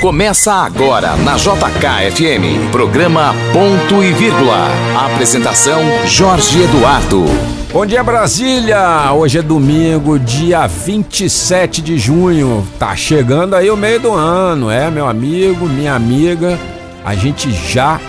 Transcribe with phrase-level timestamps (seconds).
[0.00, 4.68] Começa agora na JKFM, programa Ponto e Vírgula.
[4.96, 7.24] Apresentação Jorge Eduardo.
[7.72, 9.12] Bom dia Brasília!
[9.12, 12.64] Hoje é domingo, dia 27 de junho.
[12.78, 16.56] Tá chegando aí o meio do ano, é meu amigo, minha amiga.
[17.04, 18.00] A gente já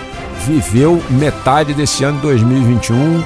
[0.46, 3.24] viveu metade desse ano 2021.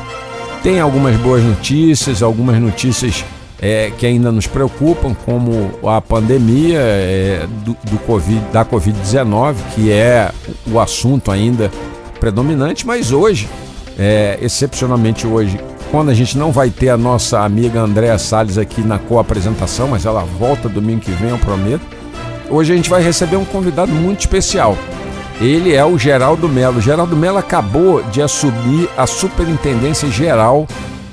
[0.62, 3.22] Tem algumas boas notícias, algumas notícias
[3.62, 9.92] é, que ainda nos preocupam, como a pandemia é, do, do COVID, da Covid-19, que
[9.92, 10.32] é
[10.66, 11.70] o assunto ainda
[12.18, 13.48] predominante, mas hoje,
[13.96, 15.60] é, excepcionalmente hoje,
[15.92, 20.06] quando a gente não vai ter a nossa amiga Andréa Salles aqui na co-apresentação, mas
[20.06, 21.86] ela volta domingo que vem, eu prometo.
[22.50, 24.76] Hoje a gente vai receber um convidado muito especial.
[25.40, 26.80] Ele é o Geraldo Melo.
[26.80, 30.66] Geraldo Melo acabou de assumir a superintendência geral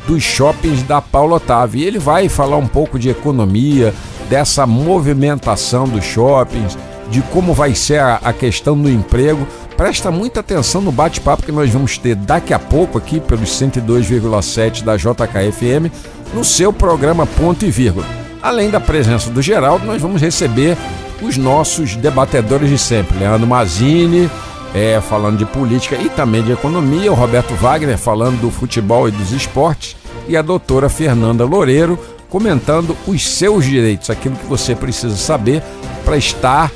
[0.09, 1.79] dos shoppings da Paulo Otávio.
[1.79, 3.93] E ele vai falar um pouco de economia,
[4.27, 6.75] dessa movimentação dos shoppings,
[7.11, 9.47] de como vai ser a, questão do emprego.
[9.77, 14.83] Presta muita atenção no bate-papo que nós vamos ter daqui a pouco aqui pelos 102,7
[14.83, 15.91] da JKFM
[16.33, 18.05] no seu programa Ponto e Vírgula.
[18.41, 20.75] Além da presença do Geraldo, nós vamos receber
[21.21, 24.29] os nossos debatedores de sempre, Leandro Mazini,
[24.73, 29.11] é, falando de política e também de economia, o Roberto Wagner falando do futebol e
[29.11, 29.95] dos esportes,
[30.27, 31.97] e a doutora Fernanda Loureiro
[32.29, 35.63] comentando os seus direitos, aquilo que você precisa saber
[36.05, 36.71] para estar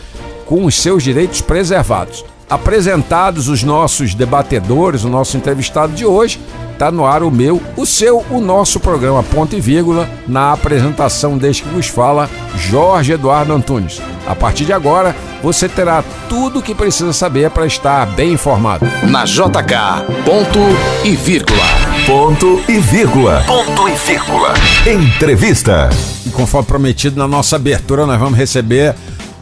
[0.45, 2.25] com os seus direitos preservados.
[2.49, 6.39] Apresentados os nossos debatedores, o nosso entrevistado de hoje,
[6.73, 11.37] está no ar o meu, o seu, o nosso programa Ponto e Vírgula, na apresentação
[11.37, 14.01] deste que vos fala, Jorge Eduardo Antunes.
[14.27, 18.85] A partir de agora, você terá tudo o que precisa saber para estar bem informado.
[19.09, 20.59] Na JK, ponto
[21.03, 21.63] e vírgula.
[22.05, 23.43] Ponto e vírgula.
[23.45, 24.53] Ponto e vírgula.
[24.85, 25.89] Entrevista.
[26.25, 28.95] E conforme prometido na nossa abertura, nós vamos receber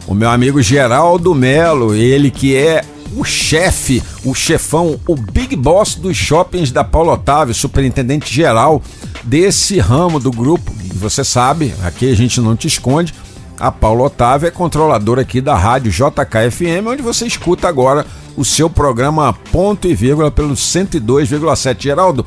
[0.07, 2.83] o meu amigo Geraldo Melo, ele que é
[3.16, 8.81] o chefe, o chefão, o big boss dos shoppings da Paulo Otávio, superintendente geral
[9.23, 10.71] desse ramo do grupo.
[10.83, 13.14] E você sabe, aqui a gente não te esconde,
[13.59, 18.05] a Paulo Otávio é controladora aqui da rádio JKFM, onde você escuta agora
[18.36, 21.81] o seu programa Ponto e Vírgula pelo 102,7.
[21.81, 22.26] Geraldo,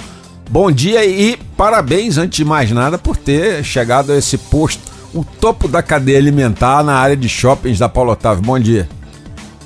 [0.49, 5.25] bom dia e parabéns, antes de mais nada, por ter chegado a esse posto, o
[5.25, 8.43] topo da cadeia alimentar na área de shoppings da Paulo Otávio.
[8.43, 8.89] Bom dia.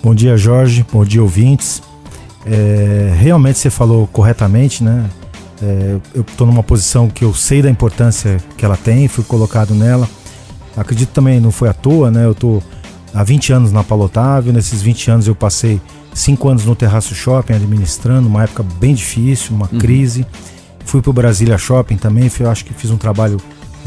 [0.02, 0.84] Bom dia, Jorge.
[0.92, 1.82] Bom dia, ouvintes.
[2.46, 5.08] É, realmente você falou corretamente, né?
[5.62, 9.74] É, eu estou numa posição que eu sei da importância que ela tem, fui colocado
[9.74, 10.08] nela.
[10.76, 12.24] Acredito também não foi à toa, né?
[12.24, 12.62] Eu estou
[13.12, 15.80] há 20 anos na Paulo Otávio, nesses 20 anos eu passei
[16.14, 19.78] 5 anos no Terraço Shopping administrando, uma época bem difícil, uma uhum.
[19.78, 20.26] crise.
[20.84, 23.38] Fui para o Brasília Shopping também, eu acho que fiz um trabalho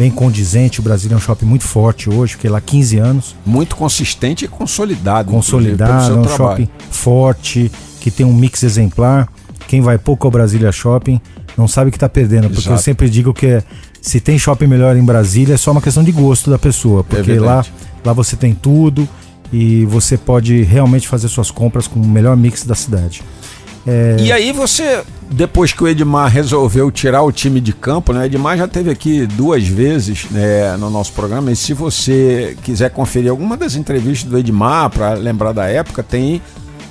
[0.01, 0.79] bem condizente.
[0.79, 3.35] O Brasil é um shopping muito forte hoje, fiquei lá 15 anos.
[3.45, 5.31] Muito consistente e consolidado.
[5.31, 6.37] Consolidado, é um trabalho.
[6.37, 9.29] shopping forte, que tem um mix exemplar.
[9.67, 11.21] Quem vai pouco ao Brasília Shopping
[11.55, 12.73] não sabe o que está perdendo, porque Exato.
[12.73, 13.63] eu sempre digo que é,
[14.01, 17.03] se tem shopping melhor em Brasília é só uma questão de gosto da pessoa, é
[17.03, 17.63] porque é lá,
[18.03, 19.07] lá você tem tudo
[19.53, 23.21] e você pode realmente fazer suas compras com o melhor mix da cidade.
[23.85, 24.17] É...
[24.19, 28.21] E aí você, depois que o Edmar resolveu tirar o time de campo, né?
[28.21, 31.51] O Edmar já teve aqui duas vezes né, no nosso programa.
[31.51, 36.41] E se você quiser conferir alguma das entrevistas do Edmar para lembrar da época, tem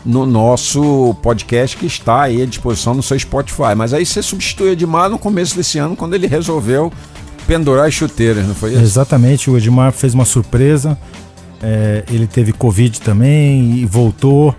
[0.04, 3.74] no nosso podcast que está aí à disposição no seu Spotify.
[3.76, 6.92] Mas aí você substitui o Edmar no começo desse ano, quando ele resolveu
[7.46, 8.82] pendurar as chuteiras, não foi isso?
[8.82, 10.96] Exatamente, o Edmar fez uma surpresa.
[11.62, 14.54] É, ele teve Covid também e voltou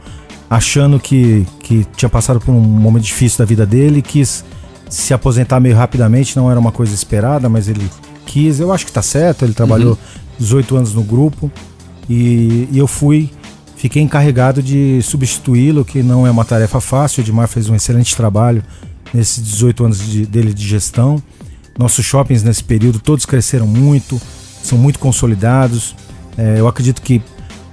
[0.51, 4.43] achando que, que tinha passado por um momento difícil da vida dele, quis
[4.89, 7.89] se aposentar meio rapidamente, não era uma coisa esperada, mas ele
[8.25, 8.59] quis.
[8.59, 9.97] Eu acho que tá certo, ele trabalhou uhum.
[10.37, 11.49] 18 anos no grupo
[12.09, 13.31] e, e eu fui,
[13.77, 17.21] fiquei encarregado de substituí-lo, que não é uma tarefa fácil.
[17.21, 18.61] O Edmar fez um excelente trabalho
[19.13, 21.23] nesses 18 anos de, dele de gestão.
[21.79, 24.21] Nossos shoppings nesse período todos cresceram muito,
[24.61, 25.95] são muito consolidados.
[26.37, 27.21] É, eu acredito que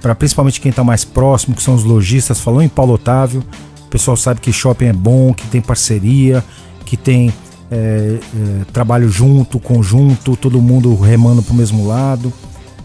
[0.01, 3.43] para principalmente quem está mais próximo, que são os lojistas, falou em Paulo Otávio,
[3.85, 6.43] o pessoal sabe que shopping é bom, que tem parceria,
[6.85, 7.33] que tem
[7.71, 12.31] é, é, trabalho junto, conjunto, todo mundo remando para o mesmo lado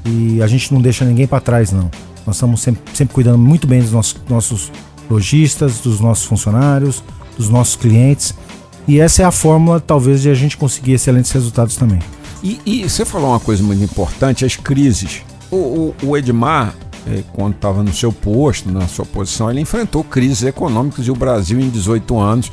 [0.05, 1.91] e a gente não deixa ninguém para trás não.
[2.27, 4.73] Nós estamos sempre, sempre cuidando muito bem dos nossos, nossos
[5.11, 7.03] lojistas, dos nossos funcionários,
[7.37, 8.35] dos nossos clientes
[8.87, 12.01] e essa é a fórmula talvez de a gente conseguir excelentes resultados também.
[12.43, 15.23] E, e você falou uma coisa muito importante, as crises.
[15.51, 16.75] O, o, o Edmar,
[17.33, 21.61] quando estava no seu posto, na sua posição, ele enfrentou crises econômicas e o Brasil,
[21.61, 22.51] em 18 anos,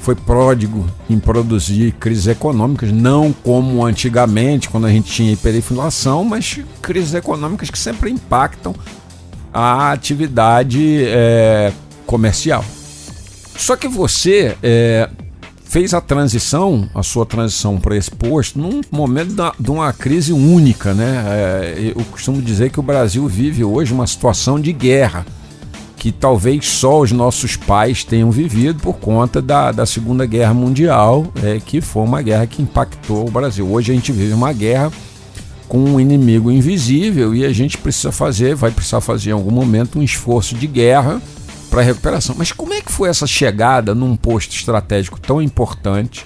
[0.00, 6.60] foi pródigo em produzir crises econômicas, não como antigamente, quando a gente tinha hiperinflação, mas
[6.80, 8.74] crises econômicas que sempre impactam
[9.52, 11.72] a atividade é,
[12.06, 12.64] comercial.
[13.56, 15.08] Só que você é,
[15.66, 20.32] fez a transição, a sua transição para esse posto, num momento da, de uma crise
[20.32, 21.24] única, né?
[21.26, 25.26] É, eu costumo dizer que o Brasil vive hoje uma situação de guerra
[25.96, 31.26] que talvez só os nossos pais tenham vivido por conta da, da Segunda Guerra Mundial,
[31.42, 33.66] é, que foi uma guerra que impactou o Brasil.
[33.68, 34.92] Hoje a gente vive uma guerra
[35.66, 39.98] com um inimigo invisível e a gente precisa fazer, vai precisar fazer em algum momento
[39.98, 41.20] um esforço de guerra
[41.76, 42.34] para recuperação.
[42.38, 46.24] Mas como é que foi essa chegada num posto estratégico tão importante?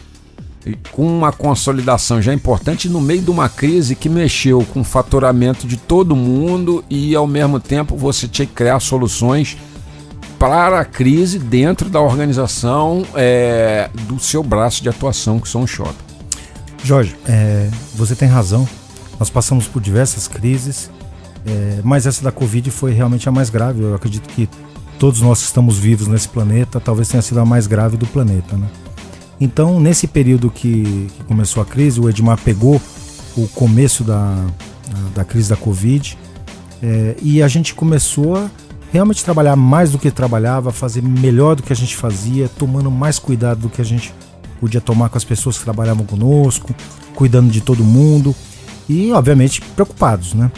[0.93, 5.67] com uma consolidação já importante no meio de uma crise que mexeu com o faturamento
[5.67, 9.57] de todo mundo e ao mesmo tempo você tinha que criar soluções
[10.39, 15.71] para a crise dentro da organização é, do seu braço de atuação, que são os
[15.71, 15.95] shopping.
[16.85, 18.69] Jorge, é, você tem razão.
[19.19, 20.91] Nós passamos por diversas crises,
[21.47, 23.81] é, mas essa da Covid foi realmente a mais grave.
[23.81, 24.47] Eu acredito que
[25.01, 28.55] todos nós que estamos vivos nesse planeta, talvez tenha sido a mais grave do planeta,
[28.55, 28.69] né?
[29.41, 32.79] Então, nesse período que, que começou a crise, o Edmar pegou
[33.35, 34.37] o começo da,
[35.15, 36.19] da, crise da Covid
[36.83, 38.51] é, e a gente começou a
[38.93, 43.19] realmente trabalhar mais do que trabalhava, fazer melhor do que a gente fazia, tomando mais
[43.19, 44.13] cuidado do que a gente
[44.61, 46.75] podia tomar com as pessoas que trabalhavam conosco,
[47.15, 48.37] cuidando de todo mundo
[48.87, 50.53] e, obviamente, preocupados, né?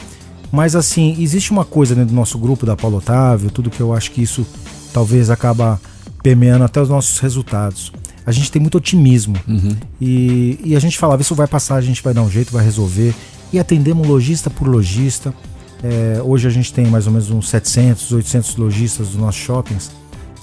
[0.52, 3.94] Mas assim, existe uma coisa dentro do nosso grupo da Paulo Otávio, tudo que eu
[3.94, 4.46] acho que isso
[4.92, 5.80] talvez acaba
[6.22, 7.90] permeando até os nossos resultados.
[8.24, 9.74] A gente tem muito otimismo uhum.
[10.00, 12.64] e, e a gente falava, isso vai passar, a gente vai dar um jeito, vai
[12.64, 13.14] resolver.
[13.52, 15.34] E atendemos lojista por lojista,
[15.82, 19.90] é, hoje a gente tem mais ou menos uns 700, 800 lojistas dos nossos shoppings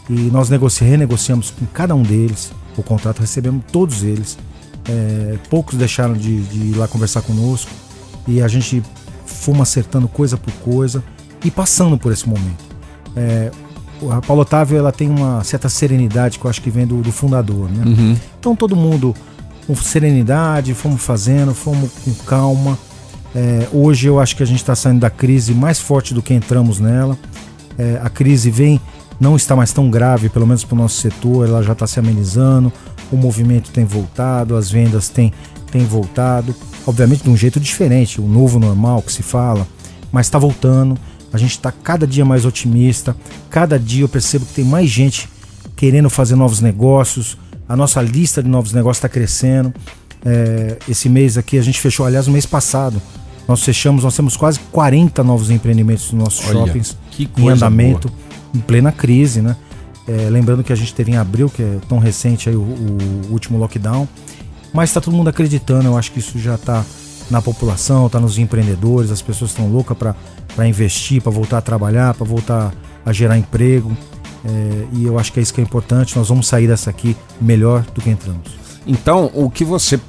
[0.10, 4.38] e nós negoci renegociamos com cada um deles o contrato, recebemos todos eles.
[4.88, 7.70] É, poucos deixaram de, de, ir lá conversar conosco
[8.28, 8.82] e a gente
[9.40, 11.04] fomos acertando coisa por coisa
[11.44, 12.64] e passando por esse momento.
[13.16, 13.52] É,
[14.12, 17.12] a Paulo Otávio ela tem uma certa serenidade que eu acho que vem do, do
[17.12, 17.84] fundador, né?
[17.86, 18.18] Uhum.
[18.40, 19.16] Então todo mundo
[19.66, 22.78] com serenidade, fomos fazendo, fomos com calma
[23.36, 26.34] é, hoje eu acho que a gente está saindo da crise mais forte do que
[26.34, 27.18] entramos nela.
[27.78, 28.80] É, a crise vem,
[29.20, 32.00] não está mais tão grave, pelo menos para o nosso setor, ela já está se
[32.00, 32.72] amenizando,
[33.12, 35.32] o movimento tem voltado, as vendas têm,
[35.72, 36.56] têm voltado,
[36.86, 39.68] obviamente de um jeito diferente, o novo normal que se fala,
[40.12, 40.98] mas está voltando.
[41.32, 43.16] A gente está cada dia mais otimista,
[43.50, 45.30] cada dia eu percebo que tem mais gente
[45.76, 47.38] querendo fazer novos negócios,
[47.68, 49.74] a nossa lista de novos negócios está crescendo.
[50.26, 53.00] É, esse mês aqui a gente fechou, aliás, o mês passado,
[53.48, 56.98] nós fechamos, nós temos quase 40 novos empreendimentos nos nossos Olha, shoppings
[57.38, 58.20] em andamento, boa.
[58.56, 59.56] em plena crise, né?
[60.08, 63.32] É, lembrando que a gente teve em abril, que é tão recente aí o, o
[63.32, 64.08] último lockdown,
[64.74, 65.88] mas está todo mundo acreditando.
[65.88, 66.84] Eu acho que isso já está
[67.30, 72.14] na população, está nos empreendedores, as pessoas estão loucas para investir, para voltar a trabalhar,
[72.14, 72.74] para voltar
[73.06, 73.96] a gerar emprego.
[74.46, 76.18] É, e eu acho que é isso que é importante.
[76.18, 78.58] Nós vamos sair dessa aqui melhor do que entramos.
[78.88, 80.00] Então, o que você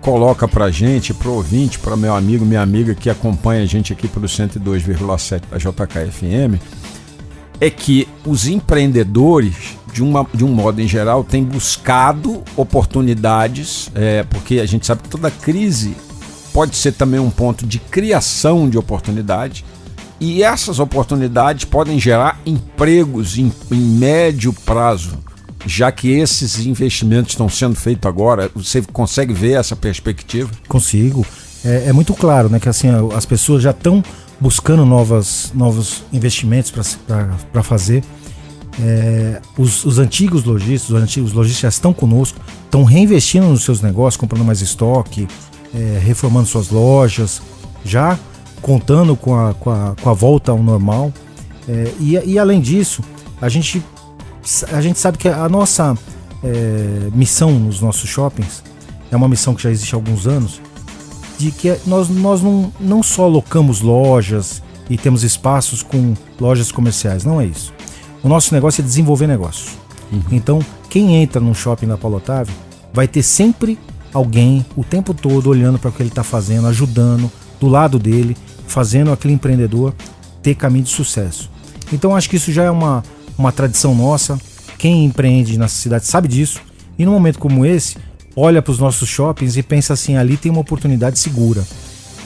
[0.00, 4.06] coloca pra gente, pro ouvinte, para meu amigo, minha amiga que acompanha a gente aqui
[4.06, 6.60] pelo 102,7 da JKFM,
[7.60, 14.22] é que os empreendedores, de, uma, de um modo em geral, têm buscado oportunidades, é,
[14.24, 15.96] porque a gente sabe que toda crise
[16.52, 19.64] pode ser também um ponto de criação de oportunidades,
[20.18, 25.26] e essas oportunidades podem gerar empregos em, em médio prazo
[25.66, 30.50] já que esses investimentos estão sendo feitos agora, você consegue ver essa perspectiva?
[30.68, 31.26] Consigo.
[31.64, 34.02] É, é muito claro, né, que assim as pessoas já estão
[34.40, 38.02] buscando novas, novos investimentos para fazer.
[38.78, 43.80] É, os, os, antigos lojistas, os antigos lojistas já estão conosco, estão reinvestindo nos seus
[43.80, 45.26] negócios, comprando mais estoque,
[45.74, 47.40] é, reformando suas lojas,
[47.84, 48.18] já
[48.60, 51.12] contando com a, com a, com a volta ao normal.
[51.66, 53.02] É, e, e além disso,
[53.40, 53.82] a gente
[54.72, 55.96] a gente sabe que a nossa
[56.44, 58.62] é, missão nos nossos shoppings
[59.10, 60.60] é uma missão que já existe há alguns anos,
[61.38, 67.24] de que nós, nós não, não só locamos lojas e temos espaços com lojas comerciais,
[67.24, 67.72] não é isso.
[68.22, 69.70] O nosso negócio é desenvolver negócios.
[70.12, 70.22] Uhum.
[70.32, 72.54] Então, quem entra num shopping da Paulo Otávio
[72.92, 73.78] vai ter sempre
[74.12, 78.36] alguém o tempo todo olhando para o que ele está fazendo, ajudando, do lado dele,
[78.66, 79.94] fazendo aquele empreendedor
[80.42, 81.50] ter caminho de sucesso.
[81.92, 83.02] Então, acho que isso já é uma,
[83.36, 84.40] uma tradição nossa.
[84.78, 86.60] Quem empreende na cidade sabe disso.
[86.98, 87.96] E num momento como esse,
[88.36, 91.64] olha para os nossos shoppings e pensa assim: ali tem uma oportunidade segura.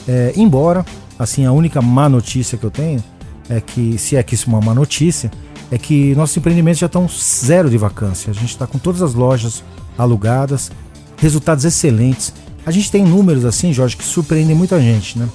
[0.07, 0.85] É, embora,
[1.17, 3.01] assim, a única má notícia que eu tenho
[3.49, 5.31] é que, se é que isso é uma má notícia,
[5.71, 8.29] é que nossos empreendimentos já estão zero de vacância.
[8.29, 9.63] A gente está com todas as lojas
[9.97, 10.71] alugadas,
[11.17, 12.33] resultados excelentes.
[12.65, 15.27] A gente tem números assim, Jorge, que surpreendem muita gente, né?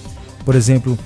[0.45, 0.97] Por exemplo,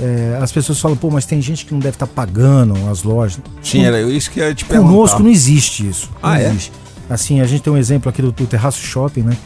[0.00, 3.02] é, as pessoas falam, pô, mas tem gente que não deve estar tá pagando as
[3.02, 3.40] lojas.
[3.62, 4.92] Sim, era isso que eu ia te perguntar.
[4.92, 6.10] Conosco não existe isso.
[6.22, 6.56] Ah, não é?
[7.08, 9.36] Assim, a gente tem um exemplo aqui do, do Terraço Shopping, né?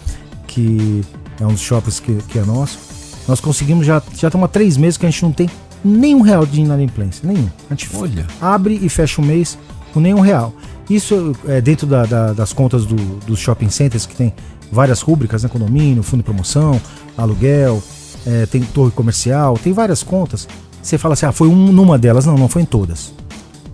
[0.47, 1.03] Que
[1.41, 2.79] é um dos shoppings que, que é nosso.
[3.27, 5.50] Nós conseguimos, já, já estamos há três meses que a gente não tem
[5.85, 7.27] nenhum real de inadimplência.
[7.27, 7.49] Nenhum.
[7.69, 8.27] A gente Olha.
[8.41, 9.59] abre e fecha o mês
[9.93, 10.53] com nenhum real.
[10.88, 12.97] Isso é dentro da, da, das contas do,
[13.27, 14.33] dos shopping centers, que tem
[14.73, 15.49] várias rúbricas, né?
[15.49, 16.81] Condomínio, fundo de promoção,
[17.17, 17.83] aluguel,
[18.27, 20.49] é, tem torre comercial, tem várias contas.
[20.83, 22.25] Você fala assim, ah, foi um, numa delas.
[22.25, 23.12] Não, não foi em todas.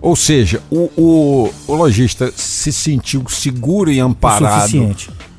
[0.05, 4.71] Ou seja, o, o, o lojista se sentiu seguro e amparado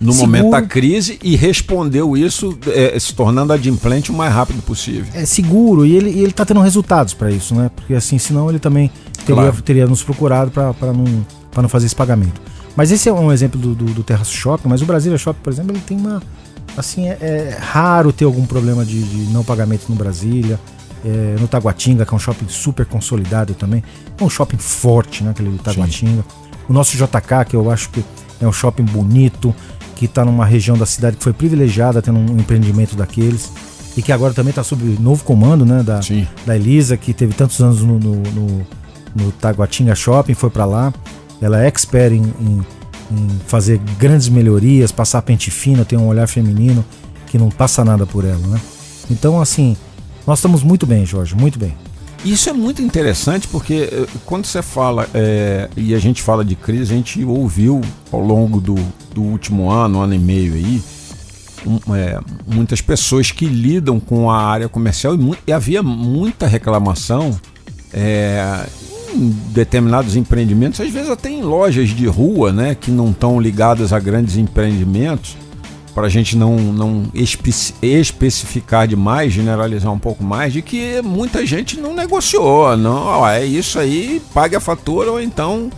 [0.00, 0.26] no Seguro.
[0.32, 5.06] momento da crise e respondeu isso é, se tornando adimplente o mais rápido possível.
[5.14, 7.70] é seguro e ele, e ele tá tendo resultados para isso, né?
[7.76, 8.90] Porque assim, senão ele também
[9.24, 9.62] teria, Claro.
[9.62, 11.04] teria nos procurado para não,
[11.52, 12.40] pra não fazer esse pagamento.
[12.74, 15.52] Mas esse é um exemplo do, do, do Terraço Shopping, mas o Brasília Shopping, por
[15.52, 16.20] exemplo, ele tem uma.
[16.76, 20.58] Assim, é, é raro ter algum problema de, de não pagamento no Brasília.
[21.08, 23.80] É, no Taguatinga, que é um shopping super consolidado também.
[24.20, 25.30] É um shopping forte, né?
[25.30, 26.24] Aquele do Taguatinga.
[26.68, 28.04] O nosso JK, que eu acho que
[28.40, 29.54] é um shopping bonito,
[29.94, 33.52] que está numa região da cidade que foi privilegiada tendo um empreendimento daqueles.
[33.96, 35.82] E que agora também está sob novo comando, né?
[35.82, 36.26] Da, Sim.
[36.44, 38.66] da Elisa, que teve tantos anos no, no, no,
[39.14, 40.92] no Taguatinga Shopping, foi para lá.
[41.40, 42.66] Ela é expert em, em-
[43.12, 46.84] em fazer grandes melhorias, passar pente fino, tem um olhar feminino
[47.28, 48.60] que não passa nada por ela, né?
[49.08, 49.76] Então, assim,
[50.26, 51.74] nós estamos muito bem, Jorge, muito bem.
[52.24, 56.56] Isso é muito interessante porque eh, quando você fala, eh, e a gente fala de
[56.56, 57.80] crise, a gente ouviu
[58.10, 58.74] ao longo do,
[59.14, 60.82] do último ano, ano e meio aí,
[61.64, 66.48] um, eh, muitas pessoas que lidam com a área comercial e, mu- e havia muita
[66.48, 67.38] reclamação
[67.92, 68.66] eh,
[69.14, 73.92] em determinados empreendimentos, às vezes até em lojas de rua, né, que não estão ligadas
[73.92, 75.36] a grandes empreendimentos,
[75.96, 81.44] para a gente não, não espe- especificar demais, generalizar um pouco mais, de que muita
[81.46, 85.70] gente não negociou, não, ó, é isso aí, pague a fatura ou então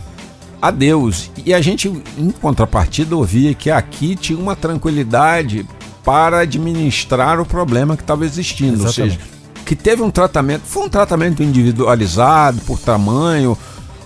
[0.61, 1.31] adeus.
[1.45, 5.65] E a gente, em contrapartida, ouvia que aqui tinha uma tranquilidade
[6.03, 9.17] para administrar o problema que estava existindo, ou Exatamente.
[9.19, 9.29] seja,
[9.65, 13.57] que teve um tratamento, foi um tratamento individualizado por tamanho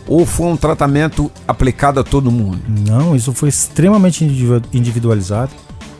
[0.07, 2.59] ou foi um tratamento aplicado a todo mundo?
[2.87, 5.51] Não, isso foi extremamente individu- individualizado.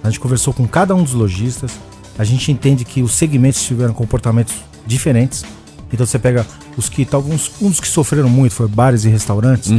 [0.04, 1.72] A gente conversou com cada um dos lojistas.
[2.20, 4.54] A gente entende que os segmentos tiveram comportamentos
[4.86, 5.46] diferentes.
[5.92, 6.46] Então você pega
[6.76, 9.72] os que alguns dos que sofreram muito foi bares e restaurantes.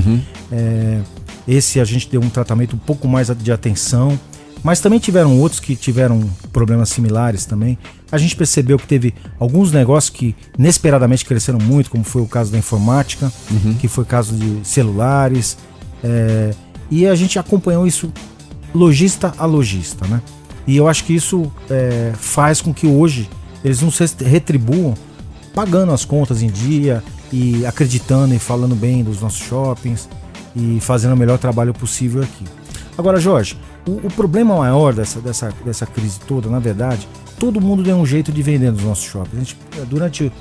[0.50, 1.00] É,
[1.46, 4.18] esse a gente deu um tratamento um pouco mais de atenção,
[4.62, 7.76] mas também tiveram outros que tiveram problemas similares também.
[8.10, 12.50] A gente percebeu que teve alguns negócios que inesperadamente cresceram muito, como foi o caso
[12.50, 13.30] da informática,
[13.80, 15.58] que foi o caso de celulares.
[16.02, 16.54] é,
[16.90, 18.12] e a gente acompanhou isso
[18.74, 20.20] lojista a lojista, né?
[20.66, 23.28] E eu acho que isso é, faz com que hoje
[23.64, 24.94] eles não se retribuam
[25.54, 27.02] pagando as contas em dia
[27.32, 30.08] e acreditando e falando bem dos nossos shoppings
[30.56, 32.44] e fazendo o melhor trabalho possível aqui.
[32.96, 37.82] Agora, Jorge, o, o problema maior dessa, dessa, dessa crise toda, na verdade, todo mundo
[37.82, 39.34] deu um jeito de vender nos nossos shoppings.
[39.34, 39.56] A gente,
[39.88, 40.32] durante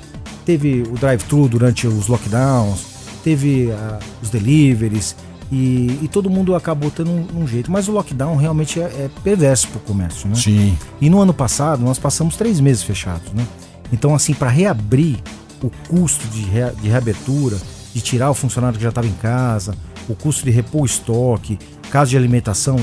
[0.44, 2.84] teve o drive-thru durante os lockdowns,
[3.22, 5.16] teve ah, os deliveries
[5.52, 7.70] e, e todo mundo acabou tendo um, um jeito.
[7.70, 10.34] Mas o lockdown realmente é, é perverso para o comércio, né?
[10.34, 10.76] Sim.
[11.00, 13.46] E no ano passado nós passamos três meses fechados, né?
[13.92, 15.18] Então, assim, para reabrir
[15.62, 17.56] o custo de, rea- de reabertura,
[17.94, 19.76] de tirar o funcionário que já estava em casa,
[20.08, 21.58] o custo de repor o estoque,
[21.90, 22.76] caso de alimentação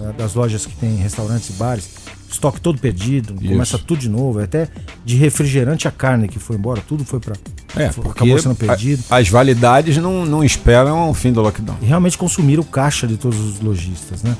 [0.00, 1.88] eh, das lojas que tem restaurantes e bares,
[2.32, 3.48] estoque todo perdido, Isso.
[3.52, 4.68] começa tudo de novo, até
[5.04, 7.34] de refrigerante a carne que foi embora, tudo foi para
[7.76, 9.02] É, foi- acabou sendo perdido.
[9.10, 11.76] a- as validades não, não esperam o fim do lockdown.
[11.82, 14.36] e realmente consumiram o caixa de todos os lojistas, né?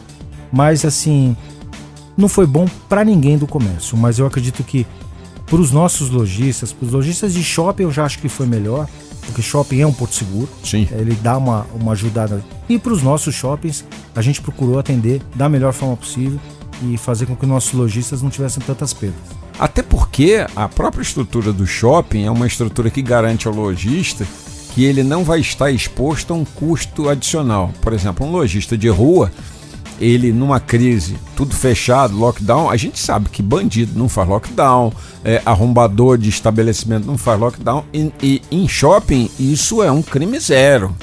[0.53, 1.37] Mas assim,
[2.17, 4.87] não foi bom para ninguém do comércio, mas eu acredito que
[5.47, 8.89] para os nossos lojistas, para os lojistas de shopping, eu já acho que foi melhor,
[9.27, 10.89] porque shopping é um porto seguro, Sim.
[10.93, 12.43] ele dá uma, uma ajudada.
[12.69, 13.85] E para os nossos shoppings,
[14.15, 16.41] a gente procurou atender da melhor forma possível
[16.83, 19.21] e fazer com que os nossos lojistas não tivessem tantas perdas.
[19.59, 24.27] Até porque a própria estrutura do shopping é uma estrutura que garante ao lojista
[24.75, 27.71] que ele não vai estar exposto a um custo adicional.
[27.81, 29.31] Por exemplo, um lojista de rua,
[30.01, 34.93] ele numa crise, tudo fechado, lockdown, a gente sabe que bandido não faz lockdown,
[35.25, 40.39] é, arrombador de estabelecimento não faz lockdown, e, e em shopping isso é um crime
[40.41, 40.97] zero.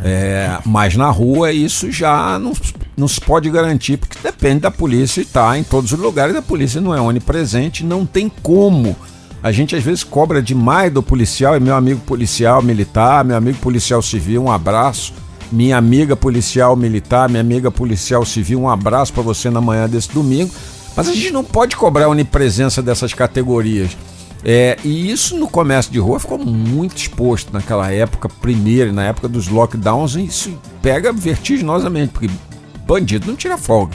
[0.00, 2.52] É, mas na rua isso já não,
[2.96, 6.80] não se pode garantir, porque depende da polícia estar em todos os lugares, a polícia
[6.80, 8.96] não é onipresente, não tem como.
[9.42, 13.58] A gente às vezes cobra demais do policial, e meu amigo policial militar, meu amigo
[13.58, 15.12] policial civil, um abraço.
[15.50, 20.12] minha amiga policial militar, minha amiga policial civil, um abraço para você na manhã desse
[20.12, 20.52] domingo.
[20.96, 23.96] Mas a gente não pode cobrar a onipresença dessas categorias.
[24.44, 29.28] É, e isso no comércio de rua ficou muito exposto naquela época, primeiro, na época
[29.28, 32.30] dos lockdowns, e isso pega vertiginosamente, porque
[32.86, 33.94] bandido não tira folga.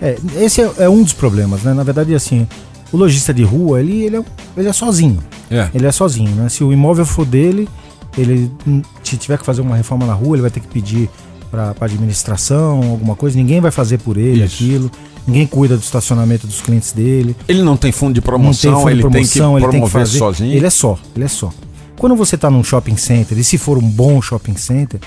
[0.00, 1.74] É, esse é, é um dos problemas, né?
[1.74, 2.46] Na verdade, assim,
[2.92, 4.24] o lojista de rua, ele, ele, é,
[4.56, 5.22] ele é sozinho.
[5.50, 5.68] É.
[5.74, 6.48] Ele é sozinho, né?
[6.48, 7.68] Se o imóvel for dele,
[8.16, 11.08] ele hum, se tiver que fazer uma reforma na rua, ele vai ter que pedir
[11.50, 13.36] para administração, alguma coisa.
[13.36, 14.54] Ninguém vai fazer por ele Isso.
[14.54, 14.90] aquilo.
[15.26, 17.36] Ninguém cuida do estacionamento dos clientes dele.
[17.46, 19.90] Ele não tem fundo de promoção, fundo de ele, promoção, tem que ele tem que
[19.90, 20.18] promover fazer.
[20.18, 20.52] sozinho.
[20.52, 21.52] Ele é só, ele é só.
[21.96, 24.98] Quando você está num shopping center, e se for um bom shopping center,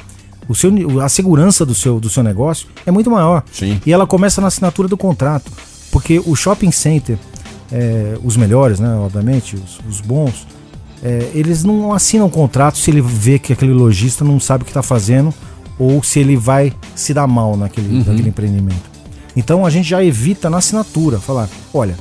[0.47, 3.43] o seu, a segurança do seu, do seu negócio é muito maior.
[3.51, 3.81] Sim.
[3.85, 5.51] E ela começa na assinatura do contrato.
[5.91, 7.17] Porque o shopping center,
[7.71, 10.47] é, os melhores, né, obviamente, os, os bons,
[11.03, 14.71] é, eles não assinam contrato se ele vê que aquele lojista não sabe o que
[14.71, 15.33] está fazendo
[15.77, 18.94] ou se ele vai se dar mal naquele, naquele empreendimento.
[19.35, 21.95] Então a gente já evita na assinatura falar, olha,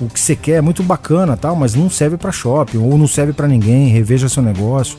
[0.00, 3.06] o que você quer é muito bacana, tal, mas não serve para shopping ou não
[3.06, 3.88] serve para ninguém.
[3.88, 4.98] Reveja seu negócio.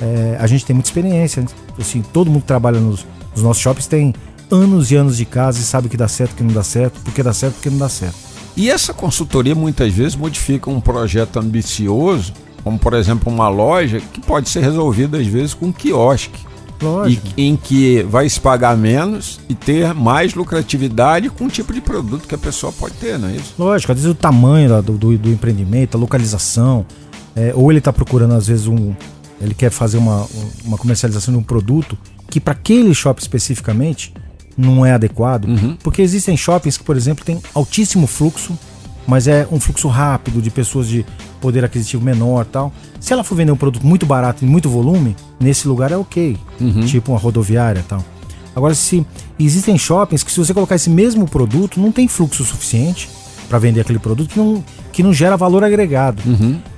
[0.00, 1.44] É, a gente tem muita experiência,
[1.78, 4.14] assim, todo mundo que trabalha nos, nos nossos shoppings tem
[4.50, 6.62] anos e anos de casa e sabe o que dá certo, o que não dá
[6.62, 8.16] certo, porque dá certo, porque não dá certo.
[8.56, 12.32] E essa consultoria muitas vezes modifica um projeto ambicioso,
[12.64, 16.49] como por exemplo uma loja, que pode ser resolvido às vezes com um quiosque.
[16.80, 17.26] Lógico.
[17.36, 21.80] E, em que vai se pagar menos e ter mais lucratividade com o tipo de
[21.80, 23.54] produto que a pessoa pode ter, não é isso?
[23.58, 26.86] Lógico, às vezes o tamanho do, do, do empreendimento, a localização,
[27.36, 28.94] é, ou ele está procurando, às vezes, um.
[29.40, 30.26] Ele quer fazer uma,
[30.64, 31.96] uma comercialização de um produto
[32.28, 34.12] que para aquele shopping especificamente
[34.56, 35.46] não é adequado.
[35.82, 38.58] Porque existem shoppings que, por exemplo, tem altíssimo fluxo,
[39.06, 41.06] mas é um fluxo rápido de pessoas de
[41.40, 42.72] poder aquisitivo menor tal.
[43.00, 46.36] Se ela for vender um produto muito barato e muito volume, nesse lugar é ok.
[46.86, 48.04] Tipo uma rodoviária tal.
[48.54, 49.06] Agora, se
[49.38, 53.08] existem shoppings que se você colocar esse mesmo produto, não tem fluxo suficiente
[53.48, 56.22] para vender aquele produto que não, que não gera valor agregado.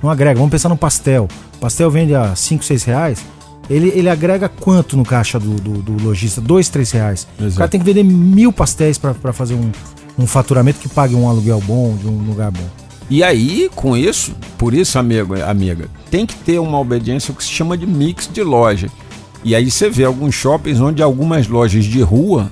[0.01, 0.37] Não agrega.
[0.37, 1.27] Vamos pensar no pastel.
[1.55, 3.25] O pastel vende a 5, 6 reais.
[3.69, 6.41] Ele, ele agrega quanto no caixa do, do, do lojista?
[6.41, 7.27] 2, 3 reais.
[7.39, 7.57] O Exato.
[7.57, 9.71] cara tem que vender mil pastéis para fazer um,
[10.17, 12.82] um faturamento que pague um aluguel bom, de um lugar bom.
[13.13, 17.49] E aí, com isso, por isso, amigo, amiga, tem que ter uma obediência que se
[17.51, 18.87] chama de mix de loja.
[19.43, 22.49] E aí você vê alguns shoppings onde algumas lojas de rua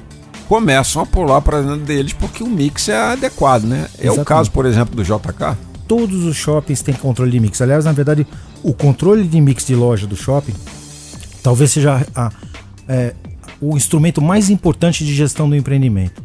[0.47, 3.87] começam a pular para dentro deles porque o mix é adequado, né?
[3.97, 5.57] É o caso, por exemplo, do JK.
[5.87, 7.59] todos os shoppings têm controle de mix.
[7.59, 8.27] Aliás, na verdade,
[8.61, 10.53] o controle de mix de loja do shopping
[11.41, 12.31] talvez seja a-
[12.87, 13.15] é,
[13.59, 16.21] o instrumento mais importante de gestão do empreendimento.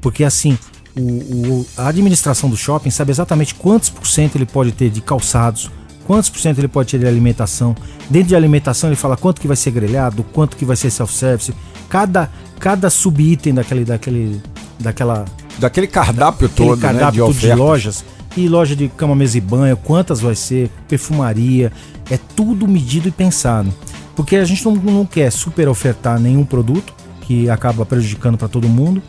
[0.00, 0.58] Porque assim,
[0.98, 5.00] o- o- a administração do shopping sabe exatamente quantos por cento ele pode ter de
[5.00, 5.70] calçados,
[6.06, 7.74] quantos por cento ele pode ter de alimentação.
[8.10, 11.54] Dentro de alimentação ele fala quanto que vai ser grelhado, quanto que vai ser self-service.
[11.88, 14.40] Cada, cada sub-item daquele, daquele,
[14.78, 15.24] daquela
[15.58, 16.88] Daquele cardápio aquele todo, né?
[16.88, 17.58] De cardápio todo de ofertas.
[17.58, 18.04] lojas.
[18.36, 21.72] E loja de cama, mesa e banho, quantas vai ser, perfumaria,
[22.08, 23.72] é tudo medido e pensado.
[24.14, 28.68] Porque a gente não, não quer super ofertar nenhum produto que acaba prejudicando para todo
[28.68, 29.02] mundo,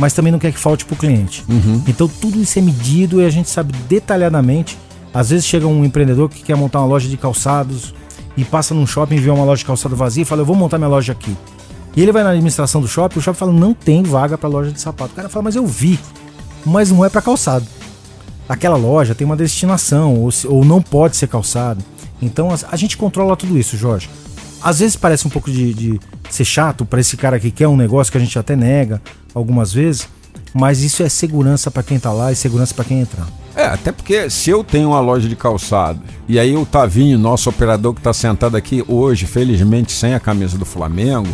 [0.00, 1.44] mas também não quer que falte para o cliente.
[1.86, 4.78] Então tudo isso é medido e a gente sabe detalhadamente.
[5.12, 7.94] Às vezes chega um empreendedor que quer montar uma loja de calçados
[8.34, 10.56] e passa num shopping e vê uma loja de calçado vazia e fala: Eu vou
[10.56, 11.36] montar minha loja aqui.
[11.94, 14.72] E ele vai na administração do shopping, o shopping fala: Não tem vaga para loja
[14.72, 15.12] de sapato.
[15.12, 15.98] O cara fala: Mas eu vi,
[16.64, 17.66] mas não é para calçado.
[18.48, 21.84] Aquela loja tem uma destinação, ou, ou não pode ser calçado.
[22.22, 24.08] Então a, a gente controla tudo isso, Jorge.
[24.62, 27.76] Às vezes parece um pouco de, de ser chato para esse cara que quer um
[27.76, 29.02] negócio que a gente até nega
[29.34, 30.08] algumas vezes,
[30.54, 33.26] mas isso é segurança para quem tá lá e segurança para quem entrar.
[33.54, 37.50] É, até porque se eu tenho uma loja de calçados e aí o Tavinho, nosso
[37.50, 41.28] operador que está sentado aqui hoje, felizmente sem a camisa do Flamengo,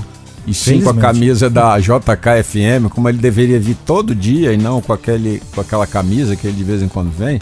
[0.47, 4.81] e sim com a camisa da JKFM, como ele deveria vir todo dia e não
[4.81, 7.41] com, aquele, com aquela camisa que ele de vez em quando vem,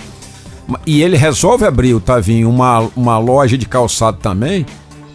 [0.87, 4.65] e ele resolve abrir o Tavinho uma, uma loja de calçado também,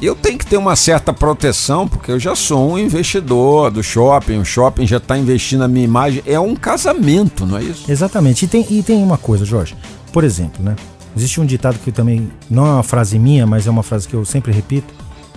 [0.05, 4.37] eu tenho que ter uma certa proteção, porque eu já sou um investidor do shopping,
[4.37, 7.91] o shopping já está investindo na minha imagem, é um casamento, não é isso?
[7.91, 8.45] Exatamente.
[8.45, 9.75] E tem, e tem uma coisa, Jorge.
[10.13, 10.75] Por exemplo, né?
[11.15, 14.13] Existe um ditado que também não é uma frase minha, mas é uma frase que
[14.13, 14.93] eu sempre repito.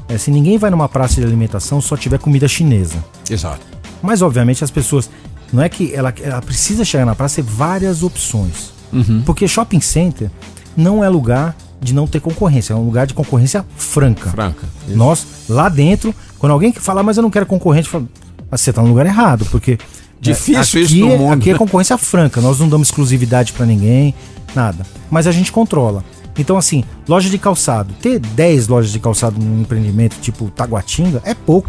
[0.08, 3.02] É se ninguém vai numa praça de alimentação só tiver comida chinesa.
[3.30, 3.60] Exato.
[4.02, 5.08] Mas obviamente as pessoas.
[5.52, 8.72] Não é que ela, ela precisa chegar na praça e ter várias opções.
[9.24, 10.30] Porque shopping center
[10.76, 14.30] não é lugar de não ter concorrência, é um lugar de concorrência franca.
[14.30, 14.66] Franca.
[14.88, 18.04] Nós, lá dentro, quando alguém que fala, mas eu não quero concorrente, fala,
[18.50, 19.78] "Ah, você tá no lugar errado, porque.
[20.20, 23.52] Difícil é, isso aqui no é- mundo, Aqui é concorrência franca, nós não damos exclusividade
[23.52, 24.14] pra ninguém,
[24.54, 24.86] nada.
[25.10, 26.04] Mas a gente controla.
[26.38, 27.92] Então, assim, loja de calçado.
[28.00, 31.68] Ter 10 lojas de calçado num empreendimento tipo Taguatinga é pouco.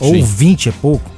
[0.00, 0.22] ou Sim.
[0.22, 1.10] 20 é pouco.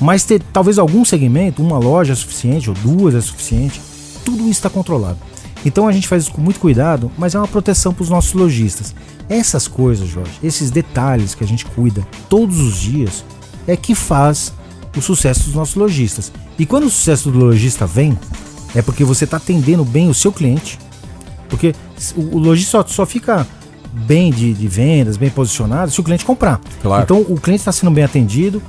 [0.00, 3.80] Mas ter talvez algum segmento, uma loja é suficiente, ou duas é suficiente.
[4.24, 5.18] Tudo isso está controlado.
[5.64, 8.32] Então a gente faz isso com muito cuidado, mas é uma proteção para os nossos
[8.32, 8.94] lojistas.
[9.28, 13.24] Essas coisas, Jorge, esses detalhes que a gente cuida todos os dias,
[13.66, 14.52] é que faz
[14.96, 16.32] o sucesso dos nossos lojistas.
[16.58, 18.18] E quando o sucesso do lojista vem,
[18.74, 20.78] é porque você está atendendo bem o seu cliente.
[21.48, 21.74] Porque
[22.16, 23.46] o, o lojista só, fica
[23.92, 26.60] bem de, de vendas, bem posicionado, se o cliente comprar.
[26.82, 27.02] Claro.
[27.02, 28.62] Então o cliente está sendo bem atendido,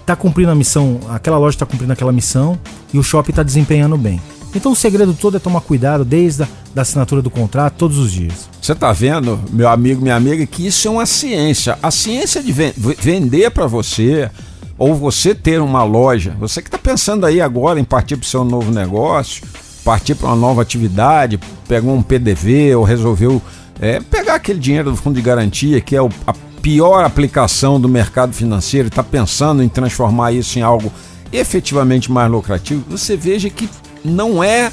[0.00, 2.58] está cumprindo a missão, aquela loja está cumprindo aquela missão
[2.92, 4.20] e o shopping está desempenhando bem.
[4.54, 8.10] Então o segredo todo é tomar cuidado desde a da assinatura do contrato todos os
[8.10, 8.48] dias.
[8.60, 11.78] Você tá vendo, meu amigo, minha amiga, que isso é uma ciência.
[11.80, 14.28] A ciência de vender para você
[14.76, 18.28] ou você ter uma loja, você que está pensando aí agora em partir para o
[18.28, 19.44] seu novo negócio,
[19.84, 21.38] partir para uma nova atividade,
[21.68, 23.40] pegou um PDV ou resolveu
[23.80, 27.88] é, pegar aquele dinheiro do fundo de garantia, que é o- a pior aplicação do
[27.88, 30.90] mercado financeiro, está pensando em transformar isso em algo
[31.32, 33.68] efetivamente mais lucrativo, você veja que
[34.04, 34.70] não é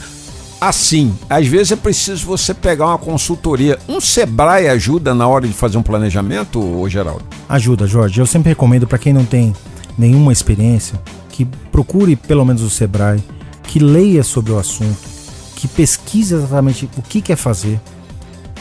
[0.60, 1.13] assim.
[1.30, 3.80] Às vezes é preciso você pegar uma consultoria.
[3.88, 7.24] Um Sebrae ajuda na hora de fazer um planejamento, ô Geraldo?
[7.50, 8.20] Ajuda, Jorge.
[8.20, 9.54] Eu sempre recomendo para quem não tem
[9.98, 13.24] nenhuma experiência que procure pelo menos o Sebrae,
[13.63, 14.98] que leia sobre o assunto,
[15.56, 17.80] que pesquise exatamente o que quer fazer.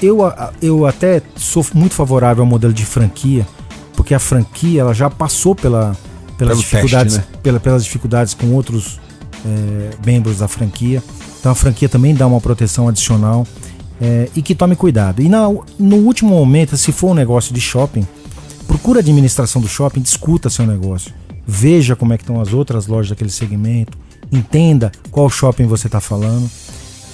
[0.03, 0.21] Eu,
[0.63, 3.47] eu até sou muito favorável ao modelo de franquia,
[3.95, 5.95] porque a franquia ela já passou pela,
[6.39, 8.99] pelas, Pelo dificuldades, teste, pela- pelas dificuldades com outros
[9.45, 11.03] é, membros da franquia.
[11.39, 13.47] Então a franquia também dá uma proteção adicional
[14.01, 15.23] é, e que tome cuidado.
[15.23, 15.49] E na-
[15.79, 18.07] no último momento, se for um negócio de shopping,
[18.67, 21.13] procura a administração do shopping, discuta seu negócio.
[21.47, 23.97] Veja como é que estão as outras lojas daquele segmento,
[24.31, 26.49] entenda qual shopping você está falando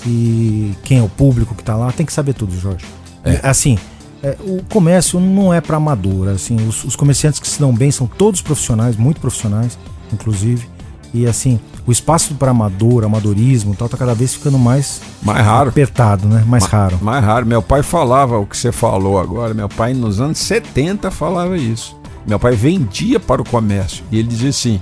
[0.06, 1.90] e quem é o público que está lá.
[1.92, 2.84] Tem que saber tudo, Jorge.
[3.24, 3.78] E, assim,
[4.22, 6.28] é, o comércio não é para amador.
[6.28, 9.78] Assim, os, os comerciantes que se dão bem são todos profissionais, muito profissionais,
[10.12, 10.68] inclusive.
[11.14, 15.44] E assim, o espaço para amador, amadorismo, e tal, tá cada vez ficando mais Mais
[15.44, 15.68] raro.
[15.70, 16.44] apertado, né?
[16.46, 16.98] Mais raro.
[17.00, 17.46] Mais raro.
[17.46, 19.54] Meu pai falava o que você falou agora.
[19.54, 21.96] Meu pai nos anos 70 falava isso.
[22.26, 24.02] Meu pai vendia para o comércio.
[24.10, 24.80] E ele dizia assim: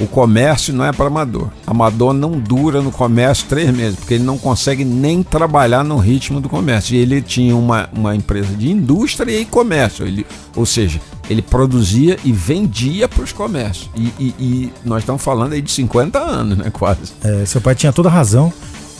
[0.00, 1.48] o comércio não é para amador.
[1.66, 6.40] Amador não dura no comércio três meses, porque ele não consegue nem trabalhar no ritmo
[6.40, 6.94] do comércio.
[6.94, 10.06] E ele tinha uma, uma empresa de indústria e comércio.
[10.06, 10.26] Ele,
[10.56, 11.00] ou seja,
[11.30, 13.88] ele produzia e vendia para os comércios.
[13.94, 16.70] E, e- e nós estamos falando aí de 50 anos, né?
[16.70, 17.12] Quase.
[17.22, 18.52] É, seu pai tinha toda a razão.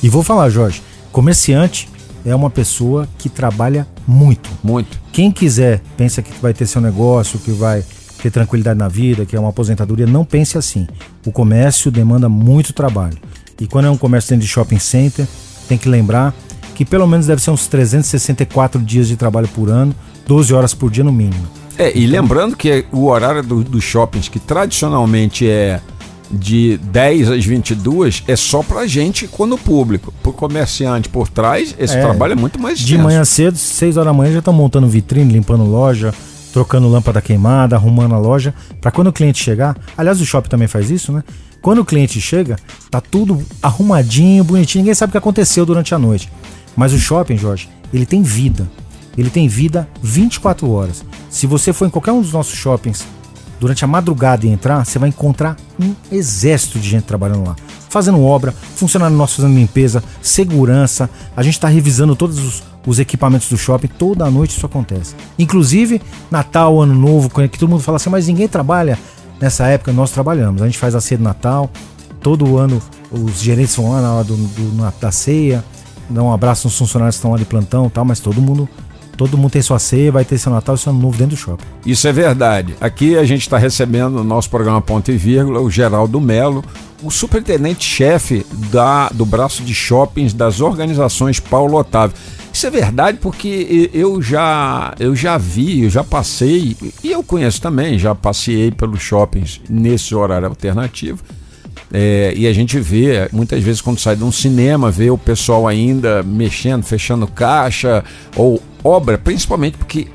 [0.02, 1.88] E vou falar, Jorge, comerciante
[2.24, 4.48] é uma pessoa que trabalha muito.
[4.62, 5.00] Muito.
[5.12, 7.83] Quem quiser, pensa que vai ter seu negócio, que vai
[8.23, 10.87] ter tranquilidade na vida, que é uma aposentadoria, não pense assim.
[11.27, 13.19] O comércio demanda muito trabalho.
[13.61, 15.27] E quando é um comércio dentro de shopping center,
[15.69, 16.35] tem que lembrar
[16.75, 19.95] que pelo menos deve ser uns 364 dias de trabalho por ano,
[20.27, 21.47] 12 horas por dia no mínimo.
[21.79, 25.81] É, e lembrando que o horário do- dos shoppings, que tradicionalmente é
[26.31, 30.13] de 10 às 22, é só pra gente quando público.
[30.23, 33.03] Pro comerciante por trás, esse É, trabalho é muito mais De extenso.
[33.05, 36.15] manhã cedo, 6 horas da manhã, já estão montando vitrine, limpando loja,
[36.53, 38.55] trocando lâmpada queimada, arrumando a loja.
[38.81, 41.25] Para quando o cliente chegar, aliás, o shopping também faz isso, né?
[41.61, 42.57] Quando o cliente chega,
[42.91, 46.31] tá tudo arrumadinho, bonitinho, ninguém sabe o que aconteceu durante a noite.
[46.77, 48.69] Mas o shopping, Jorge, ele tem vida.
[49.17, 51.05] Ele tem vida 24 horas.
[51.31, 53.05] Se você for em qualquer um dos nossos shoppings
[53.61, 57.57] durante a madrugada e entrar, você vai encontrar um exército de gente trabalhando lá.
[57.88, 61.09] Fazendo obra, funcionário nosso fazendo limpeza, segurança.
[61.37, 63.88] A gente está revisando todos os, os equipamentos do shopping.
[63.88, 65.14] Toda noite isso acontece.
[65.38, 68.99] Inclusive, Natal, Ano Novo, que todo mundo fala assim, mas ninguém trabalha
[69.40, 69.92] nessa época.
[69.92, 70.62] Nós trabalhamos.
[70.62, 71.71] A gente faz a ceia de Natal.
[72.21, 75.64] Todo ano os gerentes vão lá na hora do, do- na- da ceia,
[76.09, 78.68] dão um abraço nos funcionários que estão lá de plantão e tal, mas todo mundo,
[79.16, 81.38] todo mundo tem sua ceia, vai ter seu Natal e seu Ano Novo dentro do
[81.38, 81.64] shopping.
[81.85, 82.75] Isso é verdade.
[82.81, 86.64] Aqui a gente está recebendo no nosso programa Ponto e Vírgula o Geraldo Melo,
[87.03, 88.47] o superintendente-chefe
[89.12, 92.16] do braço de shoppings das organizações Paulo Otávio.
[92.53, 97.61] Isso é verdade porque eu já, eu já vi, eu já passei, e eu conheço
[97.61, 101.23] também, já passei pelos shoppings nesse horário alternativo.
[101.93, 105.69] É, e a gente vê, muitas vezes, quando sai de um cinema, vê o pessoal
[105.69, 108.03] ainda mexendo, fechando caixa,
[108.35, 110.09] ou obra, principalmente porque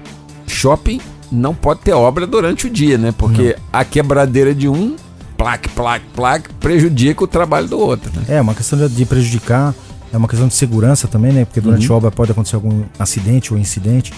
[0.48, 1.00] shopping
[1.32, 3.14] não pode ter obra durante o dia, né?
[3.16, 4.96] Porque a quebradeira de um,
[5.38, 8.24] plaque, plaque, plaque, prejudica o trabalho do outro, né?
[8.28, 9.76] É, uma questão de prejudicar,
[10.12, 11.46] é uma questão de segurança também, né?
[11.46, 14.14] Porque durante a obra pode acontecer algum acidente ou incidente.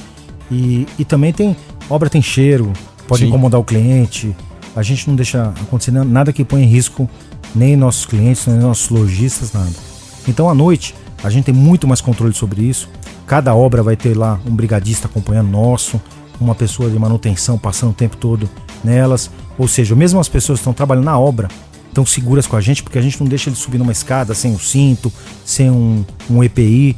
[0.51, 1.55] E, e também tem.
[1.89, 2.71] Obra tem cheiro,
[3.07, 3.27] pode Sim.
[3.29, 4.35] incomodar o cliente.
[4.75, 7.09] A gente não deixa acontecer na- nada que ponha em risco
[7.55, 9.71] nem nossos clientes, nem nossos lojistas, nada.
[10.27, 12.87] Então à noite, a gente tem muito mais controle sobre isso.
[13.25, 15.99] Cada obra vai ter lá um brigadista acompanhando nosso.
[16.41, 18.49] uma pessoa de manutenção passando o tempo todo
[18.81, 19.29] nelas.
[19.57, 21.49] Ou seja, mesmo as pessoas que estão trabalhando na obra
[21.99, 24.53] estão seguras com a gente, porque a gente não deixa ele subir numa escada sem
[24.53, 25.11] o cinto,
[25.45, 26.95] sem um, um EPI.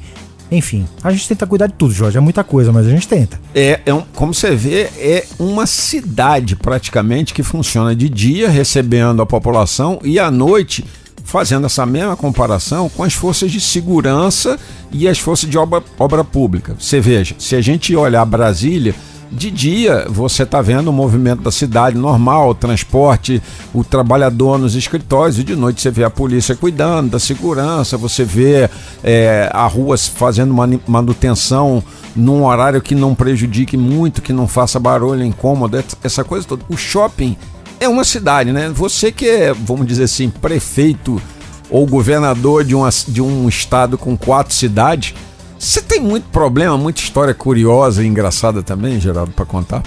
[0.51, 2.17] Enfim, a gente tenta cuidar de tudo, Jorge.
[2.17, 3.39] É muita coisa, mas a gente tenta.
[3.55, 9.21] É, é um, como você vê, é uma cidade praticamente que funciona de dia, recebendo
[9.21, 10.83] a população, e à noite
[11.23, 14.59] fazendo essa mesma comparação com as forças de segurança
[14.91, 16.75] e as forças de obra, obra pública.
[16.77, 18.93] Você veja, se a gente olhar Brasília,
[19.31, 23.41] de dia você está vendo o movimento da cidade normal, o transporte,
[23.73, 28.25] o trabalhador nos escritórios, e de noite você vê a polícia cuidando da segurança, você
[28.25, 28.69] vê
[29.03, 30.53] é, a rua fazendo
[30.85, 31.81] manutenção
[32.15, 36.65] num horário que não prejudique muito, que não faça barulho incômodo, essa coisa toda.
[36.67, 37.37] O shopping
[37.79, 38.69] é uma cidade, né?
[38.69, 41.21] Você que é, vamos dizer assim, prefeito
[41.69, 45.15] ou governador de, uma, de um estado com quatro cidades
[45.61, 49.83] você tem muito problema, muita história curiosa e engraçada também, Geraldo, para contar?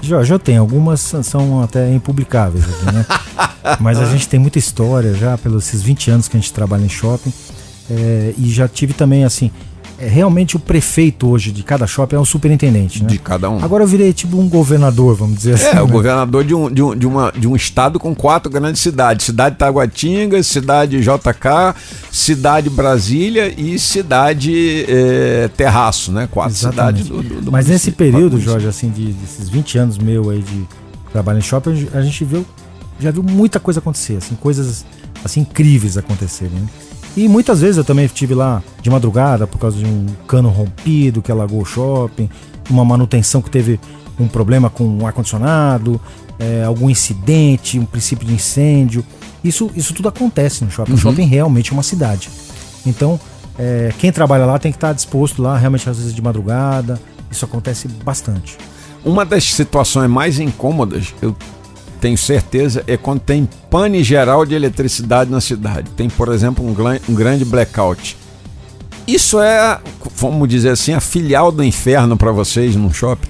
[0.00, 0.60] Jorge, eu tenho.
[0.60, 3.06] Algumas são até impublicáveis aqui, né?
[3.78, 6.82] Mas a gente tem muita história já pelos esses 20 anos que a gente trabalha
[6.82, 7.32] em shopping.
[7.90, 9.50] É, e já tive também, assim,
[10.00, 13.08] é, realmente o prefeito hoje de cada shopping é um superintendente, né?
[13.08, 13.62] De cada um.
[13.62, 15.66] Agora eu virei tipo um governador, vamos dizer assim.
[15.66, 15.82] É, né?
[15.82, 19.26] o governador de um, de, um, de, uma, de um estado com quatro grandes cidades:
[19.26, 21.74] cidade Taguatinga, cidade JK,
[22.12, 26.28] cidade Brasília e cidade é, Terraço, né?
[26.30, 27.02] Quatro Exatamente.
[27.02, 30.40] cidades do, do, do Mas nesse período, Jorge, assim, de, desses 20 anos meu aí
[30.40, 30.64] de
[31.10, 32.46] trabalho em shopping, a gente viu,
[33.00, 34.84] já viu muita coisa acontecer, assim, coisas
[35.24, 36.68] assim incríveis acontecerem, né?
[37.18, 41.20] E muitas vezes eu também estive lá de madrugada por causa de um cano rompido
[41.20, 42.30] que alagou o shopping,
[42.70, 43.80] uma manutenção que teve
[44.20, 46.00] um problema com o um ar-condicionado,
[46.38, 49.04] é, algum incidente, um princípio de incêndio.
[49.42, 50.92] Isso, isso tudo acontece no shopping.
[50.92, 50.96] Uhum.
[50.96, 52.30] O shopping realmente é uma cidade.
[52.86, 53.18] Então,
[53.58, 57.00] é, quem trabalha lá tem que estar disposto lá, realmente às vezes de madrugada.
[57.28, 58.56] Isso acontece bastante.
[59.04, 61.34] Uma das situações mais incômodas, eu
[61.98, 65.90] tenho certeza, é quando tem pane geral de eletricidade na cidade.
[65.96, 66.74] Tem, por exemplo, um,
[67.08, 68.16] um grande blackout.
[69.06, 69.78] Isso é,
[70.16, 73.28] vamos dizer assim, a filial do inferno para vocês num shopping?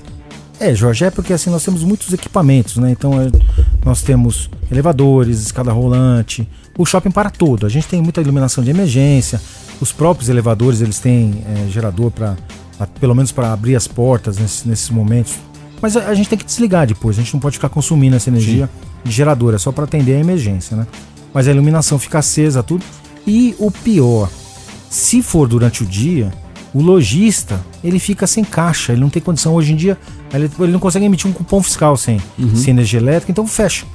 [0.61, 2.91] É, Jorge, é porque assim nós temos muitos equipamentos, né?
[2.91, 3.31] Então é,
[3.85, 7.65] nós temos elevadores, escada rolante, o shopping para todo.
[7.65, 9.41] A gente tem muita iluminação de emergência,
[9.81, 12.37] os próprios elevadores eles têm é, gerador para
[13.01, 15.35] pelo menos para abrir as portas nesses, nesses momentos
[15.81, 18.29] mas a, a, gente tem que desligar depois, a gente não pode ficar consumindo essa
[18.31, 18.89] energia Sim.
[19.05, 20.87] de gerador, é só para atender a emergência, né?
[21.33, 22.85] Mas a iluminação fica acesa, tudo.
[23.27, 24.31] E o pior,
[24.89, 26.33] se for durante o dia,
[26.73, 29.55] o lojista ele fica sem caixa, ele não tem condição.
[29.55, 29.99] Hoje em dia,
[30.33, 32.57] ele, ele não consegue emitir um cupom fiscal sem, uhum.
[32.57, 33.87] sem energia elétrica, então fecha.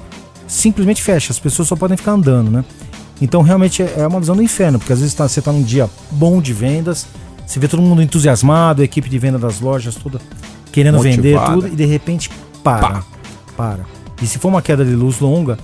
[0.46, 2.64] Simplesmente fecha, as pessoas só podem ficar andando, né?
[3.20, 5.62] Então realmente é, é uma visão do inferno, porque às vezes tá, você está num
[5.62, 7.06] dia bom de vendas,
[7.46, 10.20] você vê todo mundo entusiasmado, a equipe de venda das lojas toda
[10.74, 11.22] querendo Motivada.
[11.22, 12.28] vender tudo e de repente
[12.64, 12.88] para.
[12.88, 13.04] Pá.
[13.56, 13.86] Para.
[14.20, 15.56] E se for uma queda de luz longa,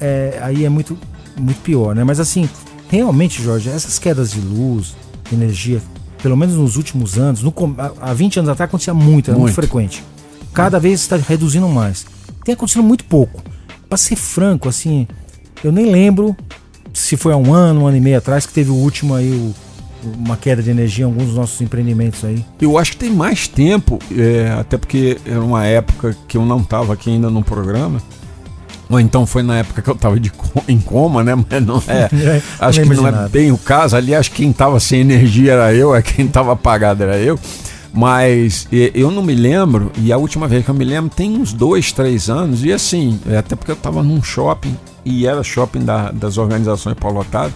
[0.00, 0.96] é, aí é muito,
[1.36, 2.04] muito pior, né?
[2.04, 2.48] Mas assim,
[2.88, 4.94] realmente, Jorge, essas quedas de luz,
[5.32, 5.82] energia,
[6.22, 7.52] pelo menos nos últimos anos, no,
[8.00, 10.04] há 20 anos atrás acontecia muito, era muito, muito frequente.
[10.54, 12.06] Cada vez está reduzindo mais.
[12.44, 13.42] Tem acontecido muito pouco.
[13.88, 15.08] Para ser franco, assim,
[15.64, 16.36] eu nem lembro
[16.92, 19.30] se foi há um ano, um ano e meio atrás que teve o último aí,
[19.30, 19.54] o
[20.18, 22.44] uma queda de energia em alguns dos nossos empreendimentos aí?
[22.60, 26.60] Eu acho que tem mais tempo, é, até porque era uma época que eu não
[26.60, 28.00] estava aqui ainda no programa.
[28.88, 30.16] Ou então foi na época que eu estava
[30.66, 31.34] em coma, né?
[31.36, 32.08] Mas não é.
[32.12, 33.96] é acho que não é bem o caso.
[33.96, 37.38] Aliás, quem estava sem energia era eu, é quem estava apagado era eu.
[37.92, 41.52] Mas eu não me lembro, e a última vez que eu me lembro tem uns
[41.52, 45.84] dois, três anos, e assim, é, até porque eu estava num shopping, e era shopping
[45.84, 47.52] da, das organizações Paulo Otávio,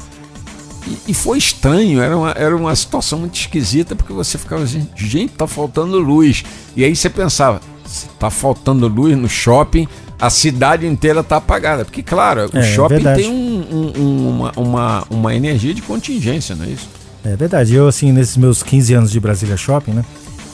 [0.87, 4.87] e, e, foi estranho, era uma, era uma situação muito esquisita, porque você ficava assim,
[4.94, 6.44] gente, tá faltando luz.
[6.77, 11.85] E aí você pensava, se tá faltando luz no shopping, a cidade inteira tá apagada.
[11.85, 13.23] Porque, claro, o é, shopping verdade.
[13.23, 16.88] tem um, um, uma, uma, uma energia de contingência, não é isso?
[17.25, 17.75] É verdade.
[17.75, 20.05] Eu, assim, nesses meus 15 anos de Brasília Shopping, né?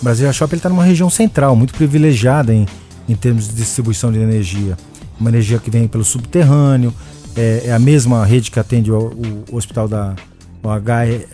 [0.01, 2.67] Brasília Shopping está numa região central, muito privilegiada em,
[3.09, 4.77] em termos de distribuição de energia.
[5.19, 6.95] Uma energia que vem pelo subterrâneo,
[7.41, 10.15] é, é a mesma rede que atende o, o hospital da
[10.63, 11.25] o H, é,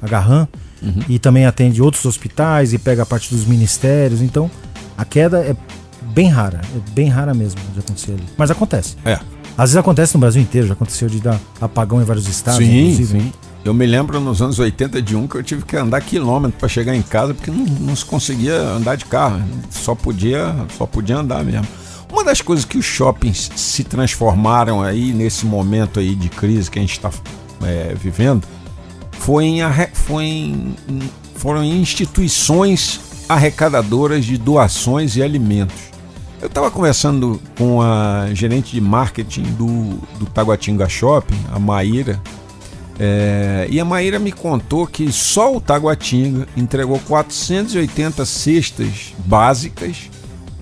[0.00, 0.48] H-RAM,
[0.80, 1.02] uhum.
[1.08, 4.22] e também atende outros hospitais e pega a parte dos ministérios.
[4.22, 4.48] Então,
[4.96, 5.56] a queda é
[6.14, 8.24] bem rara, é bem rara mesmo de acontecer ali.
[8.36, 8.96] Mas acontece.
[9.04, 9.18] É.
[9.58, 12.84] Às vezes acontece no Brasil inteiro, já aconteceu de dar apagão em vários estados, sim,
[12.84, 13.20] inclusive.
[13.20, 13.32] Sim.
[13.64, 16.68] Eu me lembro nos anos 80 de um que eu tive que andar quilômetros para
[16.68, 21.18] chegar em casa porque não, não se conseguia andar de carro, só podia, só podia
[21.18, 21.66] andar mesmo.
[22.12, 26.78] Uma das coisas que os shoppings se transformaram aí nesse momento aí de crise que
[26.78, 27.10] a gente está
[27.64, 28.46] é, vivendo
[29.12, 29.60] foi em,
[29.94, 30.76] foi em,
[31.36, 35.90] foram em instituições arrecadadoras de doações e alimentos.
[36.38, 42.20] Eu estava conversando com a gerente de marketing do, do Taguatinga Shopping, a Maíra,
[43.00, 50.10] é, e a Maíra me contou que só o Taguatinga entregou 480 cestas básicas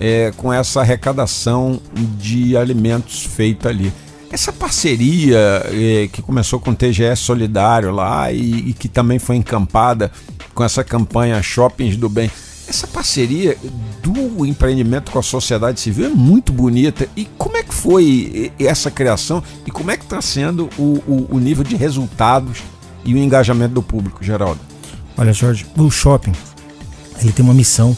[0.01, 1.79] é, com essa arrecadação
[2.19, 3.93] de alimentos feita ali.
[4.33, 9.37] Essa parceria é, que começou com o TGS Solidário lá e, e que também foi
[9.37, 10.11] encampada
[10.55, 12.31] com essa campanha Shoppings do Bem,
[12.69, 13.59] essa parceria
[14.01, 17.09] do empreendimento com a sociedade civil é muito bonita.
[17.17, 21.29] E como é que foi essa criação e como é que está sendo o, o,
[21.33, 22.63] o, nível de resultados
[23.05, 24.61] e o engajamento do público, Geraldo?
[25.19, 26.33] Olha, Jorge, o shopping
[27.21, 27.97] ele tem uma missão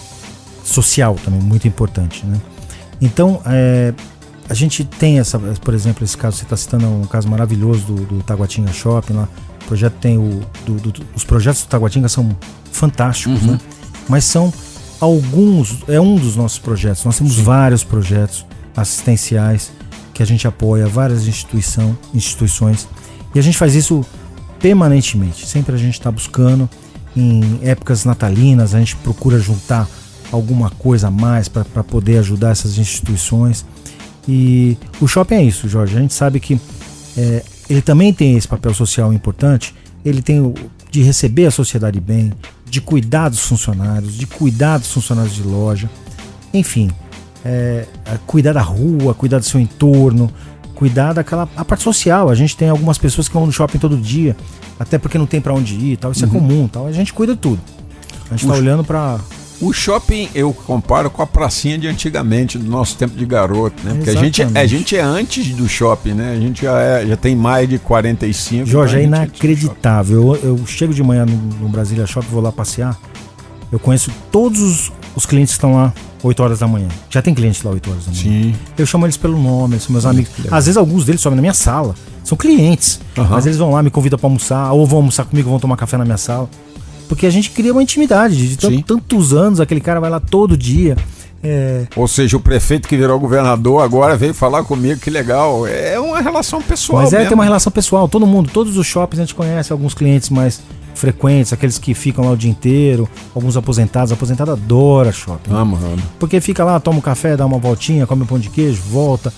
[0.62, 2.40] social também muito importante, né?
[3.01, 3.92] Então, é,
[4.48, 7.94] a gente tem essa, por exemplo, esse caso, você está citando um caso maravilhoso do,
[8.05, 9.29] do Taguatinga Shopping lá.
[9.62, 10.40] O projeto tem o.
[10.64, 12.37] Do, do, os projetos do Taguatinga são
[12.70, 13.53] fantásticos, uhum.
[13.53, 13.61] né?
[14.09, 14.53] Mas são
[15.01, 17.05] alguns, é um dos nossos projetos.
[17.05, 17.42] Nós temos Sim.
[17.42, 18.46] vários projetos
[18.77, 19.72] assistenciais
[20.14, 22.87] que a gente apoia, várias instituição, instituições.
[23.35, 24.05] E a gente faz isso
[24.61, 25.46] permanentemente.
[25.46, 26.68] Sempre a gente está buscando,
[27.16, 29.88] em épocas natalinas, a gente procura juntar
[30.33, 33.64] alguma coisa a mais para poder ajudar essas instituições.
[34.27, 35.97] E o shopping é isso, Jorge.
[35.97, 36.61] A gente sabe que
[37.16, 39.75] é, ele também tem esse papel social importante.
[40.05, 40.55] Ele tem o
[40.92, 42.35] de receber a sociedade bem,
[42.66, 45.90] de cuidar dos funcionários, de cuidar dos funcionários de loja,
[46.53, 46.90] enfim,
[47.42, 50.31] é, é, cuidar da rua, cuidar do seu entorno,
[50.75, 52.29] cuidar daquela a parte social.
[52.29, 54.37] A gente tem algumas pessoas que vão no shopping todo dia,
[54.79, 56.12] até porque não tem para onde ir, tal.
[56.12, 56.37] Isso é uhum.
[56.37, 56.87] é comum, tal.
[56.87, 57.61] A gente cuida de tudo.
[58.27, 59.18] A gente está olhando para
[59.62, 63.94] o shopping eu comparo com a pracinha de antigamente, do nosso tempo de garoto, né?
[63.94, 66.33] Porque a gente, a gente é antes do shopping, né?
[66.33, 68.66] A gente já, é, já tem mais de 45.
[68.66, 70.37] Jorge, é inacreditável.
[70.42, 72.98] Eu, eu, chego de manhã no, no Brasília Shopping, vou lá passear.
[73.70, 75.94] Eu conheço todos os, os clientes que estão lá
[76.25, 76.88] 8 horas da manhã.
[77.09, 78.22] Já tem clientes lá 8 horas da manhã.
[78.22, 78.55] Sim.
[78.77, 80.33] Eu chamo eles pelo nome, são meus amigos.
[80.51, 81.94] Às vezes alguns deles sobem na minha sala.
[82.25, 83.01] São clientes.
[83.16, 83.27] Uhum.
[83.31, 85.96] Mas eles vão lá, me convidam para almoçar, ou vão almoçar comigo, vão tomar café
[85.96, 86.48] na minha sala.
[87.12, 90.96] Porque a gente cria uma intimidade de tantos anos, aquele cara vai lá todo dia.
[91.44, 91.87] É...
[91.94, 95.66] Ou seja, o prefeito que virou governador agora veio falar comigo, que legal.
[95.66, 97.03] É uma relação pessoal.
[97.03, 97.29] Mas é, mesmo.
[97.29, 98.09] tem uma relação pessoal.
[98.09, 100.62] Todo mundo, todos os shoppings a gente conhece alguns clientes mais
[100.94, 104.11] frequentes, aqueles que ficam lá o dia inteiro, alguns aposentados.
[104.11, 105.53] Aposentado adora shopping.
[105.53, 106.03] Amo, amo.
[106.18, 109.31] Porque fica lá, toma um café, dá uma voltinha, come um pão de queijo, volta,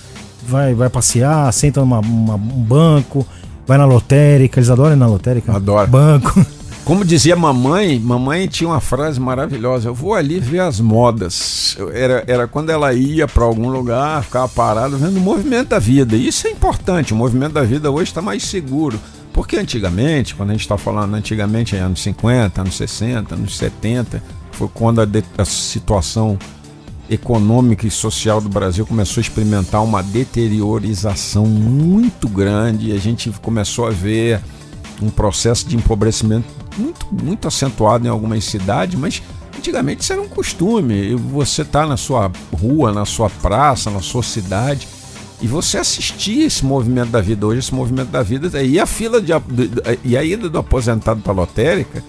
[0.47, 3.27] vai, vai passear, senta num banco,
[3.67, 4.61] vai na lotérica.
[4.61, 5.57] Eles adoram ir na lotérica.
[5.57, 5.89] Adoro.
[5.89, 6.47] Banco.
[6.85, 11.79] Como dizia mamãe, mamãe tinha uma frase maravilhosa: eu vou ali ver as modas.
[11.93, 16.15] Era, era quando ela ia para algum lugar, ficava parada vendo o movimento da vida.
[16.15, 19.01] E isso é importante, o movimento da vida hoje está mais seguro.
[19.33, 24.69] Porque antigamente, quando a gente está falando antigamente, anos 50, anos 60, anos 70, foi
[24.73, 26.39] quando a, de, a situação
[27.11, 32.93] econômica e social do Brasil começou a experimentar uma deteriorização muito grande.
[32.93, 34.41] A gente começou a ver
[35.03, 39.23] um processo de empobrecimento muito, muito acentuado em algumas cidades, mas
[39.57, 41.15] antigamente isso era um costume.
[41.15, 44.89] Você está na sua rua, na sua praça, na sua cidade,
[45.41, 47.47] e você assistia esse movimento da vida.
[47.47, 49.33] Hoje, esse movimento da vida, e a fila de,
[50.05, 52.03] e a ida do aposentado para a lotérica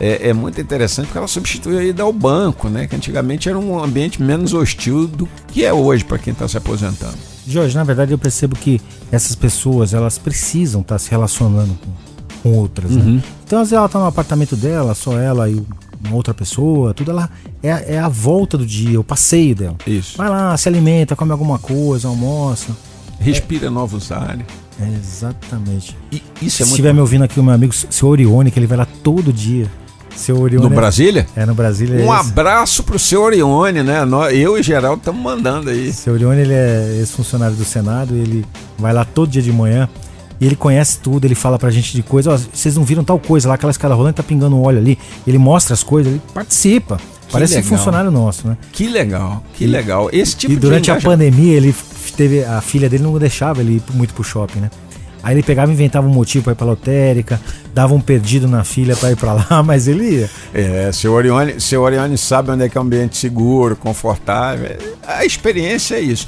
[0.00, 2.86] é, é, muito interessante porque ela substituiu a ida ao banco, né?
[2.86, 6.56] Que antigamente era um ambiente menos hostil do que é hoje para quem está se
[6.56, 7.18] aposentando.
[7.46, 12.07] Jorge, na verdade eu percebo que essas pessoas elas precisam estar tá se relacionando com
[12.48, 13.02] com outras, né?
[13.02, 13.14] uhum.
[13.16, 13.22] né?
[13.44, 15.62] Então, às vezes ela tá no apartamento dela, só ela e
[16.04, 17.28] uma outra pessoa, tudo ela
[17.62, 19.76] é, é a volta do dia, o passeio dela.
[19.86, 20.16] Isso.
[20.16, 22.76] Vai lá, se alimenta, come alguma coisa, almoça.
[23.18, 23.70] Respira é.
[23.70, 24.44] novos ares.
[24.80, 25.96] É, exatamente.
[26.12, 28.66] E isso é Se estiver me ouvindo aqui o meu amigo, seu Orione, que ele
[28.66, 29.66] vai lá todo dia.
[30.14, 30.68] Seu Orione.
[30.68, 31.26] No Brasília?
[31.34, 32.04] É, no Brasília.
[32.04, 33.98] Um é abraço pro seu Orione, né?
[34.32, 35.92] Eu e Geraldo estamos mandando aí.
[35.92, 38.44] Seu Orione, ele é ex-funcionário do Senado, ele
[38.78, 39.88] vai lá todo dia de manhã
[40.40, 42.32] e ele conhece tudo, ele fala pra gente de coisa.
[42.32, 44.98] Ó, vocês não viram tal coisa lá, aquela escada rolante tá pingando óleo ali.
[45.26, 46.96] Ele mostra as coisas, ele participa.
[47.26, 47.66] Que Parece legal.
[47.66, 48.56] um funcionário nosso, né?
[48.72, 50.08] Que legal, que legal.
[50.12, 51.74] Esse tipo e durante a pandemia, ele
[52.16, 52.42] teve.
[52.42, 54.70] A filha dele não deixava ele ir muito pro shopping, né?
[55.22, 57.40] Aí ele pegava e inventava um motivo para ir pra lotérica,
[57.74, 60.30] dava um perdido na filha para ir para lá, mas ele ia.
[60.54, 64.78] É, seu Orione, seu Orione sabe onde é que é um ambiente seguro, confortável.
[65.06, 66.26] A experiência é isso.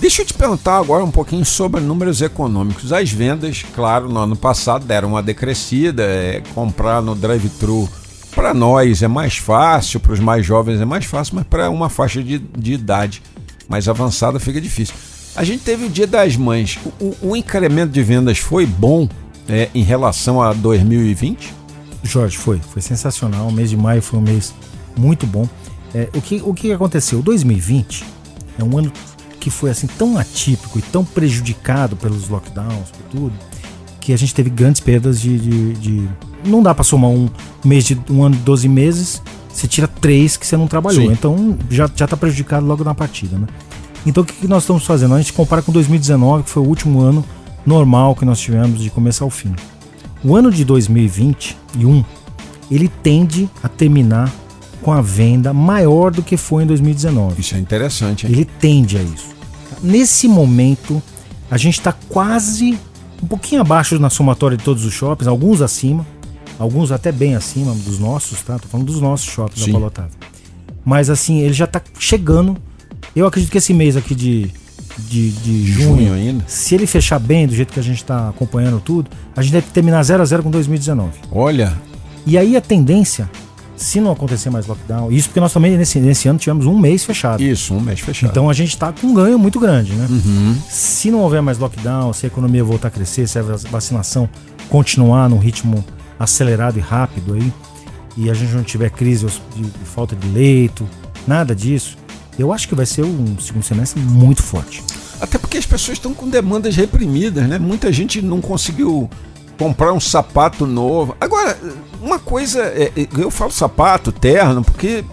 [0.00, 2.92] Deixa eu te perguntar agora um pouquinho sobre números econômicos.
[2.92, 6.04] As vendas, claro, no ano passado deram uma decrescida.
[6.04, 7.88] É, comprar no drive-thru
[8.32, 11.88] para nós é mais fácil, para os mais jovens é mais fácil, mas para uma
[11.88, 13.20] faixa de, de, idade
[13.68, 14.94] mais avançada fica difícil.
[15.34, 16.78] A gente teve o Dia das Mães.
[17.00, 19.08] O, o, incremento de vendas foi bom
[19.48, 21.52] é, em relação a 2020?
[22.04, 22.60] Jorge, foi.
[22.60, 23.48] Foi sensacional.
[23.48, 24.54] O mês de maio foi um mês
[24.96, 25.48] muito bom.
[25.92, 27.20] É, o, que, o que aconteceu?
[27.20, 28.04] 2020
[28.60, 28.92] é um ano
[29.48, 33.32] que foi assim tão atípico e tão prejudicado pelos lockdowns, por tudo,
[34.00, 35.38] que a gente teve grandes perdas de.
[35.38, 36.08] de, de
[36.44, 37.28] não dá para somar um
[37.64, 41.06] mês de um ano de 12 meses, você tira três que você não trabalhou.
[41.06, 41.12] Sim.
[41.12, 43.46] Então já, já tá prejudicado logo na partida, né?
[44.06, 45.14] Então o que, que nós estamos fazendo?
[45.14, 47.24] A gente compara com 2019, que foi o último ano
[47.66, 49.54] normal que nós tivemos de começo ao fim.
[50.22, 52.04] O ano de 2021,
[52.70, 54.32] ele tende a terminar
[54.82, 57.40] com a venda maior do que foi em 2019.
[57.40, 58.32] Isso é interessante, hein?
[58.32, 59.27] Ele tende a isso.
[59.82, 61.02] Nesse momento,
[61.50, 62.78] a gente está quase
[63.22, 66.06] um pouquinho abaixo na somatória de todos os shoppings, alguns acima,
[66.58, 68.58] alguns até bem acima dos nossos, tá?
[68.58, 69.74] Tô falando dos nossos shoppings Sim.
[69.76, 70.12] Otávio.
[70.84, 72.56] Mas assim, ele já tá chegando.
[73.14, 74.50] Eu acredito que esse mês aqui de,
[74.98, 76.44] de, de junho, Junho ainda.
[76.46, 79.66] se ele fechar bem, do jeito que a gente tá acompanhando tudo, a gente deve
[79.70, 81.10] terminar 0 a 0 com 2019.
[81.30, 81.76] Olha,
[82.26, 83.28] E aí a tendência,
[83.78, 87.04] se não acontecer mais lockdown, isso porque nós também nesse, nesse ano tivemos um mês
[87.04, 87.42] fechado.
[87.42, 88.30] isso, um mês fechado.
[88.30, 90.06] Então a gente está com um ganho muito grande, né?
[90.10, 90.56] Uhum.
[90.68, 94.28] Se não houver mais lockdown, se a economia voltar a crescer, se a vacinação
[94.68, 95.84] continuar num ritmo
[96.18, 97.52] acelerado e rápido aí,
[98.16, 100.88] e a gente não tiver crise de, de falta de leito,
[101.26, 101.96] nada disso,
[102.38, 104.82] eu acho que vai ser um segundo semestre muito forte.
[105.20, 107.58] Até porque as pessoas estão com demandas reprimidas, né?
[107.58, 109.08] Muita gente não conseguiu
[109.58, 111.16] comprar um sapato novo.
[111.20, 111.58] Agora,
[112.00, 115.04] uma coisa, é, é, eu falo sapato, terno, porque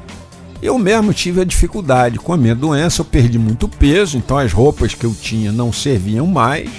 [0.61, 4.53] eu mesmo tive a dificuldade com a minha doença, eu perdi muito peso, então as
[4.53, 6.69] roupas que eu tinha não serviam mais.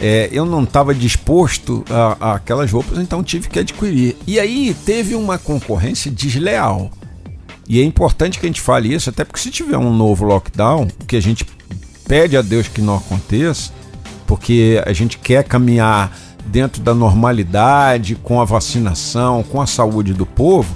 [0.00, 4.16] É, eu não estava disposto a, a aquelas roupas, então tive que adquirir.
[4.26, 6.90] E aí teve uma concorrência desleal.
[7.66, 10.88] E é importante que a gente fale isso, até porque se tiver um novo lockdown,
[11.06, 11.46] que a gente
[12.06, 13.72] pede a Deus que não aconteça,
[14.26, 16.12] porque a gente quer caminhar
[16.46, 20.74] dentro da normalidade, com a vacinação, com a saúde do povo.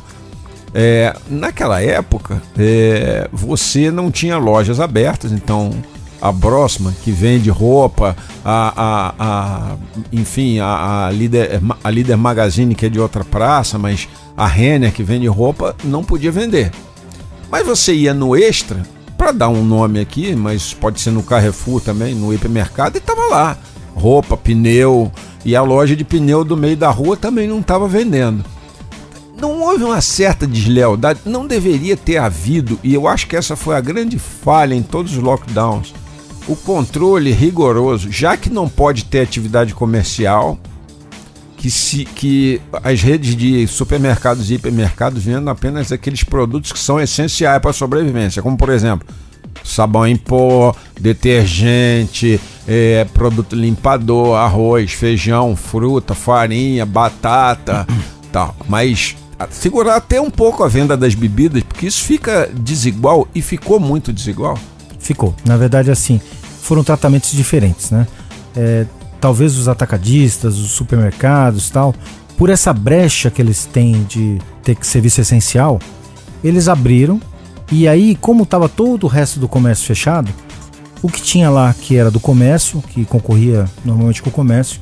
[0.75, 5.71] É, naquela época, é, você não tinha lojas abertas, então
[6.21, 9.77] a Brossman, que vende roupa, a, a, a-
[10.13, 14.93] enfim, a, a, líder, a Líder Magazine, que é de outra praça, mas a Renner,
[14.93, 16.71] que vende roupa, não podia vender.
[17.51, 18.83] Mas você ia no Extra,
[19.17, 23.23] para dar um nome aqui, mas pode ser no Carrefour também, no hipermercado, e tava
[23.31, 23.57] lá.
[23.95, 25.11] Roupa, pneu,
[25.45, 28.45] e a loja de pneu do meio da rua também não estava vendendo.
[29.41, 33.77] Não houve uma certa deslealdade, não deveria ter havido, e eu acho que essa foi
[33.77, 35.95] a grande falha em todos os lockdowns.
[36.49, 40.59] O controle rigoroso, já que não pode ter atividade comercial,
[41.57, 47.01] que, se, que as redes de supermercados e hipermercados vendam apenas aqueles produtos que são
[47.01, 49.07] essenciais para a sobrevivência, como por exemplo
[49.65, 57.87] sabão em pó, detergente, eh, produto limpador, arroz, feijão, fruta, farinha, batata,
[58.31, 58.55] tal.
[58.69, 59.17] Mas
[59.51, 64.13] segurar até um pouco a venda das bebidas, porque isso fica desigual e ficou muito
[64.13, 64.59] desigual.
[64.99, 65.35] Ficou.
[65.47, 66.21] Na verdade, assim,
[66.61, 68.07] foram tratamentos diferentes, né?
[68.55, 68.85] É,
[69.21, 71.95] talvez os atacadistas, os supermercados tal,
[72.37, 75.79] por essa brecha que eles têm de ter que serviço essencial,
[76.45, 77.21] eles abriram
[77.71, 80.33] e aí, como estava todo o resto do comércio fechado,
[81.03, 84.81] o que tinha lá que era do comércio, que concorria normalmente com o comércio,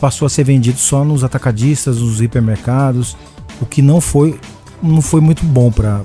[0.00, 3.16] passou a ser vendido só nos atacadistas, nos hipermercados,
[3.60, 4.38] o que não foi
[4.82, 6.02] não foi muito bom para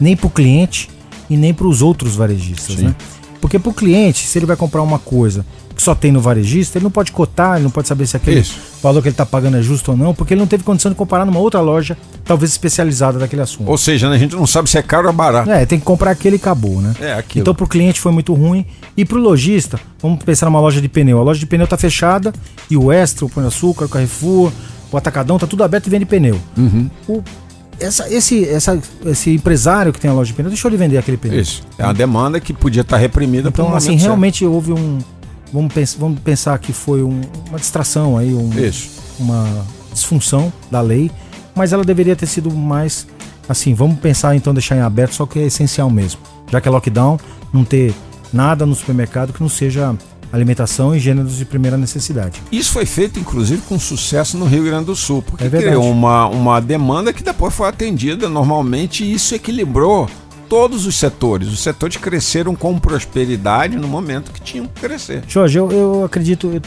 [0.00, 0.90] nem para o cliente
[1.30, 2.86] e nem para os outros varejistas, Sim.
[2.86, 2.96] né?
[3.40, 5.44] Porque para o cliente, se ele vai comprar uma coisa
[5.78, 8.40] que só tem no varejista, ele não pode cotar, ele não pode saber se aquele
[8.40, 8.58] Isso.
[8.82, 10.96] valor que ele está pagando é justo ou não, porque ele não teve condição de
[10.98, 13.70] comparar numa outra loja, talvez especializada daquele assunto.
[13.70, 15.48] Ou seja, né, a gente não sabe se é caro ou barato.
[15.48, 16.92] É, tem que comprar aquele e acabou, né?
[17.00, 17.42] É aquilo.
[17.42, 18.66] Então pro cliente foi muito ruim.
[18.96, 21.20] E pro lojista, vamos pensar numa loja de pneu.
[21.20, 22.32] A loja de pneu tá fechada
[22.68, 24.50] e o Extra, o Pão de Açúcar, o Carrefour,
[24.90, 26.40] o Atacadão, tá tudo aberto e vende pneu.
[26.56, 26.90] Uhum.
[27.08, 27.22] O-
[27.78, 28.76] essa- esse, essa-
[29.06, 31.38] esse empresário que tem a loja de pneu deixou de vender aquele pneu.
[31.40, 31.62] Isso.
[31.78, 34.08] É uma demanda que podia estar reprimida por Então, um assim, momento certo.
[34.10, 34.98] realmente houve um.
[35.52, 38.50] Vamos, pens vamos pensar que foi um- uma distração aí, um-
[39.18, 41.10] uma disfunção da lei,
[41.54, 43.06] mas ela deveria ter sido mais
[43.48, 46.20] assim, vamos pensar então deixar em aberto só que é essencial mesmo.
[46.52, 47.18] Já que é lockdown,
[47.52, 47.94] não ter
[48.32, 49.94] nada no supermercado que não seja
[50.30, 52.42] alimentação e gêneros de primeira necessidade.
[52.52, 56.26] Isso foi feito, inclusive, com sucesso no Rio Grande do Sul, porque É criou uma,
[56.28, 60.06] uma demanda que depois foi atendida normalmente e isso equilibrou
[60.48, 61.48] todos os setores.
[61.48, 65.22] Os setores cresceram com prosperidade no momento que tinham que crescer.
[65.28, 66.60] Jorge, eu, eu acredito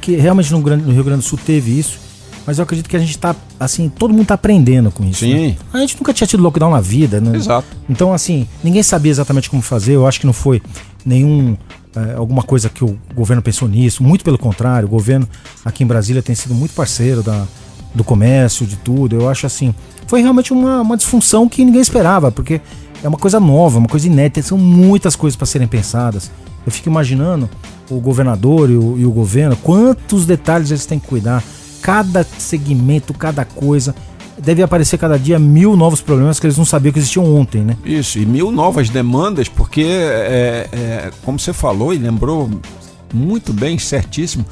[0.00, 1.98] que realmente no, no Rio Grande do Sul teve isso,
[2.46, 5.20] mas eu acredito que a gente tá, assim, todo mundo tá aprendendo com isso.
[5.20, 5.48] Sim.
[5.48, 5.56] né?
[5.72, 7.36] A gente nunca tinha tido lockdown na vida, né?
[7.36, 7.66] Exato.
[7.88, 9.94] Então, assim, ninguém sabia exatamente como fazer.
[9.94, 10.60] Eu acho que não foi
[11.06, 11.56] nenhum.
[11.96, 14.02] eh, alguma coisa que o governo pensou nisso.
[14.02, 15.26] Muito pelo contrário, o governo
[15.64, 17.46] aqui em Brasília tem sido muito parceiro da,
[17.94, 19.16] do comércio, de tudo.
[19.16, 19.74] Eu acho assim,
[20.06, 22.60] foi realmente uma, uma disfunção que ninguém esperava, porque
[23.04, 26.30] é uma coisa nova, uma coisa inédita, são muitas coisas para serem pensadas.
[26.64, 27.50] Eu fico imaginando
[27.90, 31.44] o governador e o, e o governo, quantos detalhes eles têm que cuidar,
[31.82, 33.94] cada segmento, cada coisa
[34.38, 37.76] deve aparecer cada dia mil novos problemas que eles não sabiam que existiam ontem, né?
[37.84, 42.50] Isso, e mil novas demandas, porque, é, é, como você falou e lembrou
[43.12, 44.46] muito bem, certíssimo,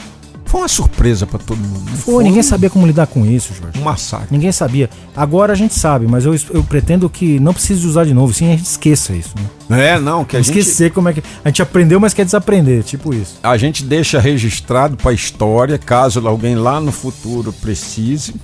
[0.52, 1.90] foi uma surpresa para todo mundo.
[1.92, 3.80] Foi, foi, ninguém sabia como lidar com isso, Jorge.
[3.80, 4.28] Um massacre.
[4.30, 4.90] Ninguém sabia.
[5.16, 8.48] Agora a gente sabe, mas eu, eu pretendo que não precise usar de novo, sim,
[8.48, 9.34] a gente esqueça isso.
[9.66, 9.92] Né?
[9.92, 10.58] É, não, que a gente...
[10.58, 11.22] Esquecer como é que...
[11.42, 13.38] A gente aprendeu, mas quer desaprender, tipo isso.
[13.42, 18.34] A gente deixa registrado para a história, caso alguém lá no futuro precise,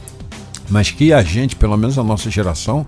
[0.70, 2.86] mas que a gente, pelo menos a nossa geração,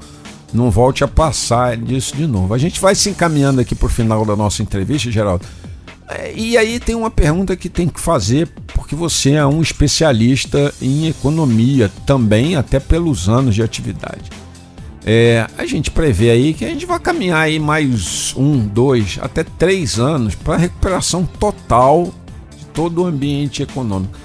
[0.50, 2.54] não volte a passar disso de novo.
[2.54, 5.44] A gente vai se encaminhando aqui para o final da nossa entrevista, Geraldo.
[6.10, 10.74] É, e aí tem uma pergunta que tem que fazer, porque você é um especialista
[10.82, 14.28] em economia também, até pelos anos de atividade.
[15.06, 19.44] É, a gente prevê aí que a gente vai caminhar aí mais um, dois, até
[19.44, 22.12] três anos para recuperação total
[22.58, 24.18] de todo o ambiente econômico.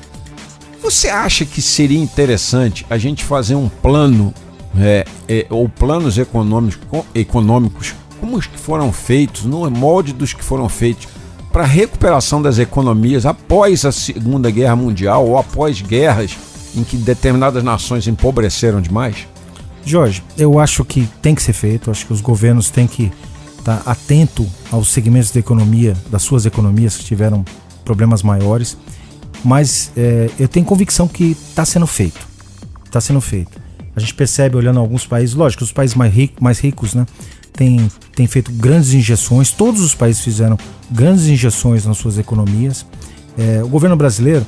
[0.82, 4.34] Você acha que seria interessante a gente fazer um plano
[4.78, 10.44] é, é, ou planos econômicos, econômicos como os que foram feitos, no molde dos que
[10.44, 11.08] foram feitos
[11.56, 16.36] para a recuperação das economias após a Segunda Guerra Mundial ou após guerras
[16.76, 19.26] em que determinadas nações empobreceram demais?
[19.86, 23.10] Jorge, eu acho que tem que ser feito, acho que os governos têm que
[23.58, 27.46] estar tá atento aos segmentos da economia, das suas economias que tiveram
[27.86, 28.78] problemas maiores,
[29.42, 32.20] mas é, eu tenho convicção que está sendo feito,
[32.84, 33.58] está sendo feito.
[33.96, 37.06] A gente percebe olhando alguns países, lógico, os países mais, mais ricos, né,
[37.56, 40.58] tem, tem feito grandes injeções, todos os países fizeram
[40.92, 42.86] grandes injeções nas suas economias.
[43.38, 44.46] É, o governo brasileiro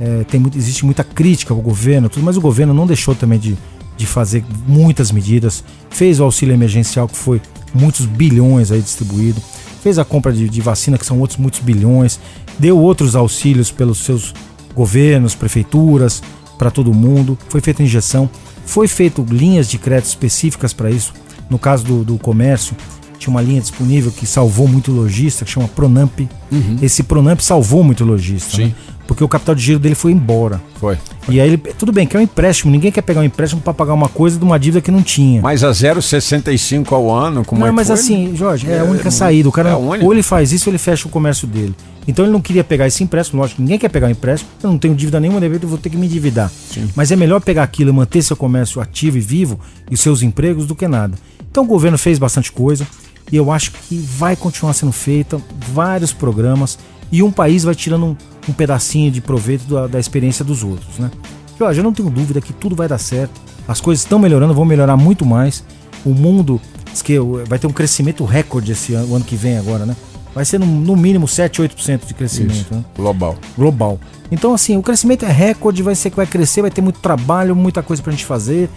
[0.00, 3.56] é, tem existe muita crítica ao governo, tudo, mas o governo não deixou também de,
[3.96, 5.62] de fazer muitas medidas.
[5.90, 7.40] Fez o auxílio emergencial, que foi
[7.74, 9.40] muitos bilhões aí distribuído.
[9.82, 12.18] Fez a compra de, de vacina, que são outros muitos bilhões.
[12.58, 14.34] Deu outros auxílios pelos seus
[14.74, 16.22] governos, prefeituras,
[16.58, 17.38] para todo mundo.
[17.48, 18.28] Foi feita injeção.
[18.64, 21.12] Foi feito linhas de crédito específicas para isso
[21.48, 22.76] no caso do, do comércio,
[23.18, 26.20] tinha uma linha disponível que salvou muito lojista, que chama Pronamp.
[26.50, 26.76] Uhum.
[26.82, 28.56] Esse Pronamp salvou muito lojista.
[28.56, 28.66] Sim.
[28.66, 28.74] Né?
[29.06, 30.60] Porque o capital de giro dele foi embora.
[30.80, 30.98] Foi.
[31.28, 31.56] E aí ele.
[31.56, 32.72] Tudo bem, que é um empréstimo.
[32.72, 35.40] Ninguém quer pegar um empréstimo para pagar uma coisa de uma dívida que não tinha.
[35.40, 37.94] Mas a 0,65 ao ano, como não, é que mas foi?
[37.94, 39.48] assim, Jorge, é, é a única saída.
[39.48, 41.74] O cara, é ou ele faz isso ou ele fecha o comércio dele.
[42.08, 44.78] Então ele não queria pegar esse empréstimo, lógico, ninguém quer pegar um empréstimo, eu não
[44.78, 46.50] tenho dívida nenhuma, de eu vou ter que me endividar.
[46.70, 46.88] Sim.
[46.94, 49.58] Mas é melhor pegar aquilo e manter seu comércio ativo e vivo
[49.90, 51.18] e os seus empregos do que nada.
[51.50, 52.86] Então o governo fez bastante coisa
[53.30, 55.40] e eu acho que vai continuar sendo feita
[55.72, 56.78] vários programas
[57.10, 58.16] e um país vai tirando um,
[58.48, 61.10] um pedacinho de proveito da, da, experiência dos outros, né?
[61.58, 63.40] Jorge, eu não tenho dúvida que tudo vai dar certo.
[63.66, 65.64] As coisas estão melhorando, vão melhorar muito mais.
[66.04, 66.60] O mundo
[66.92, 69.96] diz que vai ter um crescimento recorde esse ano, o ano que vem agora, né?
[70.34, 72.74] Vai ser no, no mínimo 7, 8% de crescimento.
[72.74, 72.84] Né?
[72.94, 73.38] Global.
[73.56, 73.98] Global.
[74.30, 77.56] Então, assim, o crescimento é recorde, vai ser que vai crescer, vai ter muito trabalho,
[77.56, 78.68] muita coisa pra gente fazer.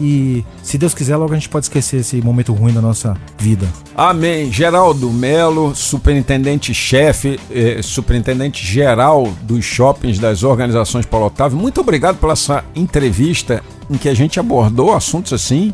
[0.00, 3.66] E se Deus quiser, logo a gente pode esquecer esse momento ruim da nossa vida.
[3.96, 4.52] Amém.
[4.52, 12.34] Geraldo Melo, superintendente-chefe, eh, superintendente geral dos shoppings das organizações Paulo Otávio, muito obrigado pela
[12.38, 15.72] essa entrevista em que a gente abordou assuntos assim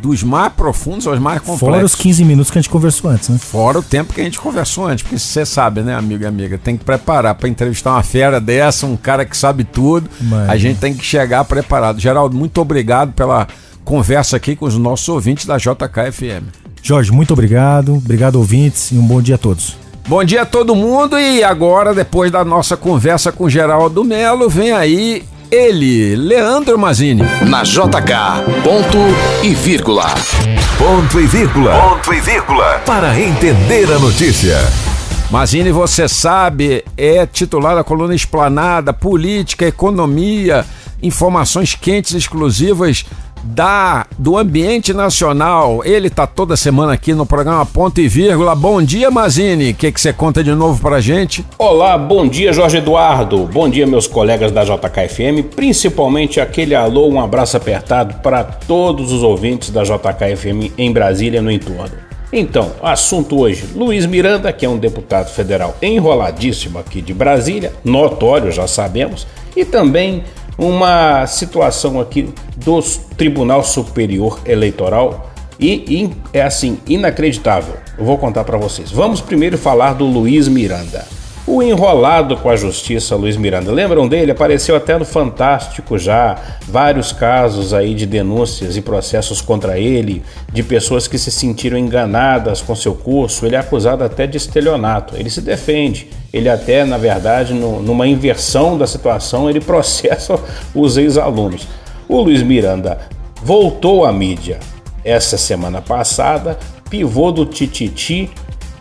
[0.00, 1.60] dos mais profundos aos mais complexos.
[1.60, 3.38] Fora os 15 minutos que a gente conversou antes, né?
[3.38, 6.58] Fora o tempo que a gente conversou antes, porque você sabe, né, amigo e amiga,
[6.58, 10.08] tem que preparar para entrevistar uma fera dessa, um cara que sabe tudo.
[10.20, 10.48] Mas...
[10.48, 12.00] A gente tem que chegar preparado.
[12.00, 13.46] Geraldo, muito obrigado pela
[13.84, 16.44] conversa aqui com os nossos ouvintes da JKFM.
[16.82, 17.96] Jorge, muito obrigado.
[17.96, 19.76] Obrigado, ouvintes, e um bom dia a todos.
[20.06, 24.72] Bom dia a todo mundo e agora, depois da nossa conversa com Geraldo Melo, vem
[24.72, 27.22] aí ele, Leandro Mazini.
[27.48, 28.98] Na JK, ponto
[29.42, 30.06] e vírgula.
[30.76, 31.72] Ponto e vírgula.
[31.72, 32.80] Ponto e vírgula.
[32.84, 34.56] Para entender a notícia.
[35.30, 40.64] Mazini, você sabe, é titular da coluna Esplanada, Política, Economia,
[41.02, 43.04] informações quentes exclusivas
[43.42, 45.82] da do ambiente nacional.
[45.84, 48.54] Ele tá toda semana aqui no programa Ponto e Vírgula.
[48.54, 49.70] Bom dia, Mazini.
[49.70, 51.44] O que você conta de novo pra gente?
[51.58, 53.46] Olá, bom dia, Jorge Eduardo.
[53.46, 59.22] Bom dia, meus colegas da JKFM, principalmente aquele alô, um abraço apertado para todos os
[59.22, 62.08] ouvintes da JKFM em Brasília no entorno.
[62.32, 68.52] Então, assunto hoje: Luiz Miranda, que é um deputado federal enroladíssimo aqui de Brasília, notório,
[68.52, 69.26] já sabemos,
[69.56, 70.22] e também
[70.58, 72.82] uma situação aqui do
[73.16, 77.76] Tribunal Superior Eleitoral e, e é assim inacreditável.
[77.96, 78.90] Eu vou contar para vocês.
[78.90, 81.17] Vamos primeiro falar do Luiz Miranda.
[81.50, 84.32] O enrolado com a justiça Luiz Miranda, lembram dele?
[84.32, 86.36] Apareceu até no Fantástico já,
[86.68, 90.22] vários casos aí de denúncias e processos contra ele,
[90.52, 93.46] de pessoas que se sentiram enganadas com seu curso.
[93.46, 95.16] Ele é acusado até de estelionato.
[95.16, 96.10] Ele se defende.
[96.34, 100.38] Ele até, na verdade, no, numa inversão da situação, ele processa
[100.74, 101.66] os ex-alunos.
[102.06, 102.98] O Luiz Miranda
[103.42, 104.60] voltou à mídia
[105.02, 106.58] essa semana passada,
[106.90, 108.28] pivô do Tititi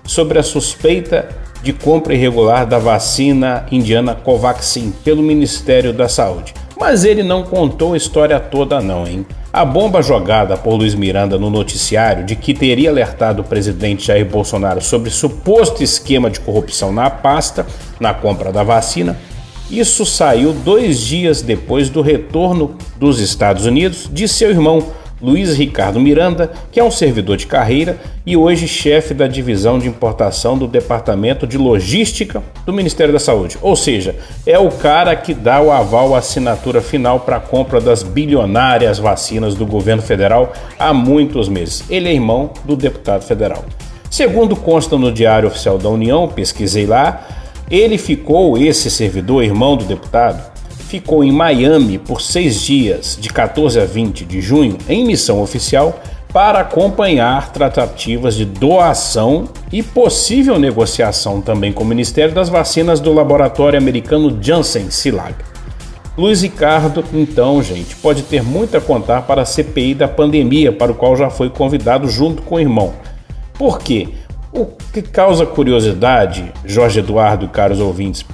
[0.03, 6.53] sobre a suspeita de compra irregular da vacina indiana Covaxin pelo Ministério da Saúde.
[6.79, 9.25] Mas ele não contou a história toda não, hein?
[9.51, 14.25] A bomba jogada por Luiz Miranda no noticiário de que teria alertado o presidente Jair
[14.25, 17.65] Bolsonaro sobre suposto esquema de corrupção na pasta,
[17.99, 19.17] na compra da vacina,
[19.69, 24.81] isso saiu dois dias depois do retorno dos Estados Unidos de seu irmão
[25.21, 29.87] Luiz Ricardo Miranda, que é um servidor de carreira e hoje chefe da divisão de
[29.87, 33.57] importação do Departamento de Logística do Ministério da Saúde.
[33.61, 34.15] Ou seja,
[34.45, 38.99] é o cara que dá o aval à assinatura final para a compra das bilionárias
[38.99, 41.83] vacinas do governo federal há muitos meses.
[41.89, 43.65] Ele é irmão do deputado federal.
[44.09, 47.27] Segundo consta no Diário Oficial da União, pesquisei lá,
[47.69, 50.56] ele ficou, esse servidor, irmão do deputado,
[50.87, 55.99] ficou em Miami por seis dias, de 14 a 20 de junho, em missão oficial
[56.31, 63.13] para acompanhar tratativas de doação e possível negociação também com o Ministério das Vacinas do
[63.13, 65.35] laboratório americano Janssen Silag.
[66.17, 70.91] Luiz Ricardo, então, gente, pode ter muito a contar para a CPI da pandemia, para
[70.91, 72.93] o qual já foi convidado junto com o irmão.
[73.53, 74.09] Por quê?
[74.51, 78.25] O que causa curiosidade, Jorge Eduardo e caros ouvintes,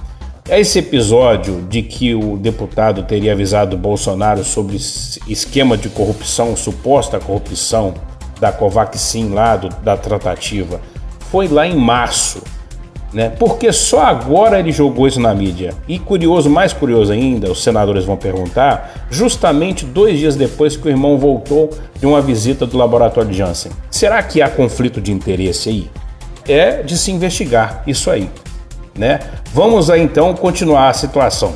[0.49, 7.93] esse episódio de que o deputado teria avisado Bolsonaro sobre esquema de corrupção, suposta corrupção
[8.41, 10.81] da Covaxin lá do, da tratativa,
[11.31, 12.43] foi lá em março,
[13.13, 13.29] né?
[13.29, 15.73] Porque só agora ele jogou isso na mídia.
[15.87, 20.91] E curioso, mais curioso ainda, os senadores vão perguntar, justamente dois dias depois que o
[20.91, 23.71] irmão voltou de uma visita do laboratório de Janssen.
[23.89, 25.89] Será que há conflito de interesse aí?
[26.45, 28.29] É de se investigar isso aí
[28.95, 29.19] né?
[29.53, 31.55] Vamos aí então continuar a situação.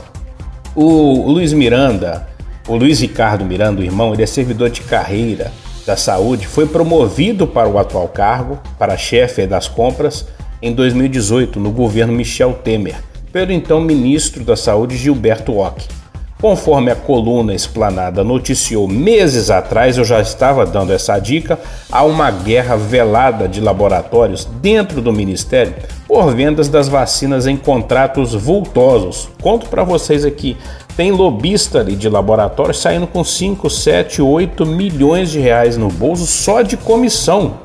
[0.75, 2.27] O Luiz Miranda,
[2.67, 5.51] o Luiz Ricardo Miranda, o irmão, ele é servidor de carreira
[5.85, 10.27] da saúde, foi promovido para o atual cargo, para chefe das compras,
[10.61, 12.97] em 2018, no governo Michel Temer,
[13.31, 15.87] pelo então ministro da Saúde Gilberto Ock.
[16.39, 21.59] Conforme a coluna Esplanada noticiou meses atrás, eu já estava dando essa dica,
[21.91, 25.73] há uma guerra velada de laboratórios dentro do ministério
[26.07, 29.27] por vendas das vacinas em contratos vultosos.
[29.41, 30.55] Conto para vocês aqui,
[30.95, 36.27] tem lobista ali de laboratório saindo com 5, 7, 8 milhões de reais no bolso
[36.27, 37.55] só de comissão.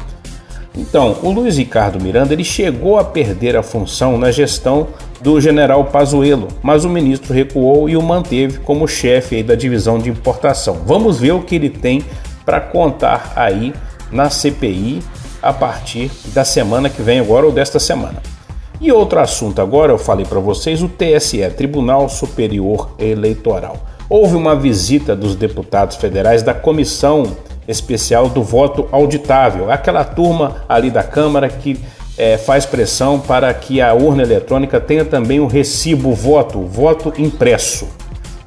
[0.74, 4.88] Então, o Luiz Ricardo Miranda ele chegou a perder a função na gestão
[5.22, 10.10] do general Pazuello, mas o ministro recuou e o manteve como chefe da divisão de
[10.10, 10.78] importação.
[10.84, 12.04] Vamos ver o que ele tem
[12.44, 13.72] para contar aí
[14.10, 15.00] na CPI
[15.40, 18.20] a partir da semana que vem agora ou desta semana.
[18.80, 23.76] E outro assunto agora, eu falei para vocês, o TSE, Tribunal Superior Eleitoral.
[24.08, 30.90] Houve uma visita dos deputados federais da Comissão Especial do Voto Auditável, aquela turma ali
[30.90, 31.78] da Câmara que
[32.16, 37.88] é, faz pressão para que a urna eletrônica tenha também o recibo voto, voto impresso,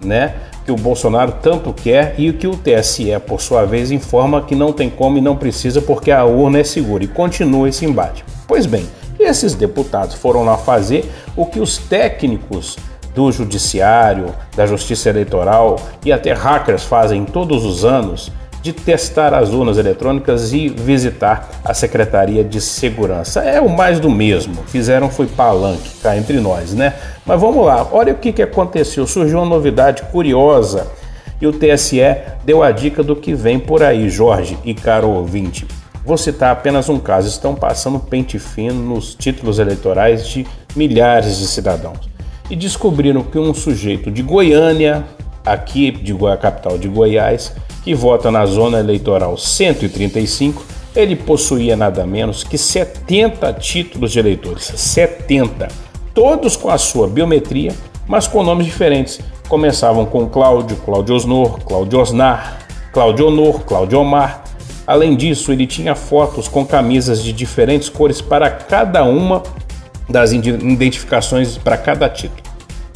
[0.03, 0.35] né?
[0.65, 4.73] Que o Bolsonaro tanto quer e que o TSE, por sua vez, informa que não
[4.73, 8.25] tem como e não precisa porque a urna é segura e continua esse embate.
[8.47, 8.87] Pois bem,
[9.19, 12.77] esses deputados foram lá fazer o que os técnicos
[13.13, 18.31] do Judiciário, da Justiça Eleitoral e até hackers fazem todos os anos
[18.65, 23.41] de testar as urnas eletrônicas e visitar a Secretaria de Segurança.
[23.41, 24.55] É o mais do mesmo.
[24.65, 26.95] Fizeram foi palanque cá entre nós, né?
[27.23, 27.87] Mas vamos lá.
[27.91, 29.05] Olha o que, que aconteceu.
[29.05, 30.87] Surgiu uma novidade curiosa
[31.39, 31.99] e o TSE
[32.43, 35.67] deu a dica do que vem por aí, Jorge e caro ouvinte.
[36.03, 37.27] Vou citar apenas um caso.
[37.27, 40.43] Estão passando pente fino nos títulos eleitorais de
[40.75, 42.09] milhares de cidadãos.
[42.49, 45.05] E descobriram que um sujeito de Goiânia,
[45.45, 47.53] aqui de a capital de Goiás,
[47.85, 50.65] que vota na zona eleitoral 135,
[50.95, 54.63] ele possuía nada menos que 70 títulos de eleitores.
[54.75, 55.67] 70.
[56.11, 57.71] Todos com a sua biometria,
[58.07, 59.19] mas com nomes diferentes.
[59.47, 62.57] Começavam com Cláudio, Cláudio Osnor, Cláudio Osnar,
[62.91, 64.43] Cláudio Honor, Cláudio Omar.
[64.87, 69.43] Além disso, ele tinha fotos com camisas de diferentes cores para cada uma
[70.09, 72.41] das identificações para cada título.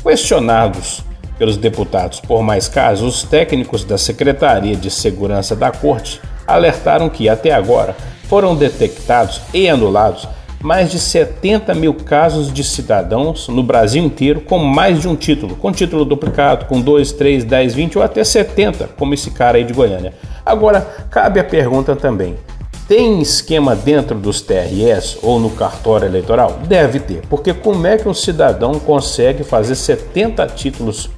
[0.01, 1.03] Questionados
[1.39, 7.29] pelos deputados por mais casos, os técnicos da Secretaria de Segurança da Corte alertaram que,
[7.29, 7.95] até agora,
[8.27, 10.27] foram detectados e anulados
[10.61, 15.55] mais de 70 mil casos de cidadãos no Brasil inteiro com mais de um título,
[15.55, 19.63] com título duplicado, com 2, 3, 10, 20 ou até 70, como esse cara aí
[19.63, 20.13] de Goiânia.
[20.45, 22.35] Agora, cabe a pergunta também:
[22.89, 26.59] tem esquema dentro dos TRS ou no cartório eleitoral?
[26.67, 31.09] Deve ter, porque como é que um cidadão consegue fazer 70 títulos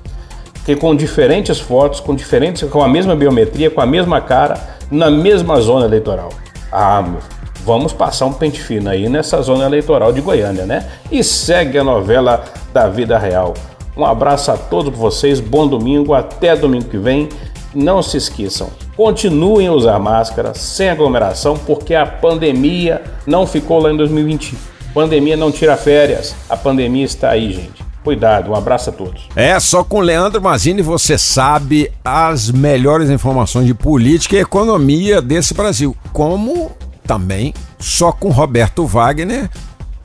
[0.65, 5.09] que com diferentes fotos, com diferentes, com a mesma biometria, com a mesma cara, na
[5.09, 6.29] mesma zona eleitoral?
[6.71, 7.19] Ah, meu
[7.63, 10.89] Vamos passar um pente fino aí nessa zona eleitoral de Goiânia, né?
[11.11, 12.43] E segue a novela
[12.73, 13.53] da vida real.
[13.95, 17.29] Um abraço a todos vocês, bom domingo, até domingo que vem.
[17.73, 23.91] Não se esqueçam, continuem a usar máscara, sem aglomeração, porque a pandemia não ficou lá
[23.91, 24.57] em 2020.
[24.93, 27.90] Pandemia não tira férias, a pandemia está aí, gente.
[28.03, 29.27] Cuidado, um abraço a todos.
[29.35, 35.53] É, só com Leandro Mazini você sabe as melhores informações de política e economia desse
[35.53, 35.95] Brasil.
[36.11, 36.71] Como
[37.05, 39.49] também, só com Roberto Wagner,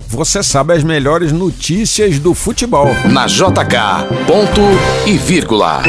[0.09, 2.89] você sabe as melhores notícias do futebol.
[3.11, 4.61] Na JK, ponto
[5.07, 5.83] e vírgula.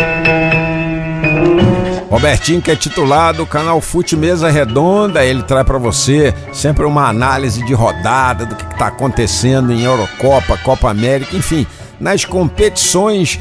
[2.10, 7.08] Robertinho, que é titular do canal Fute Mesa Redonda, ele traz para você sempre uma
[7.10, 11.68] análise de rodada do que está acontecendo em Eurocopa, Copa América, enfim,
[12.00, 13.40] nas competições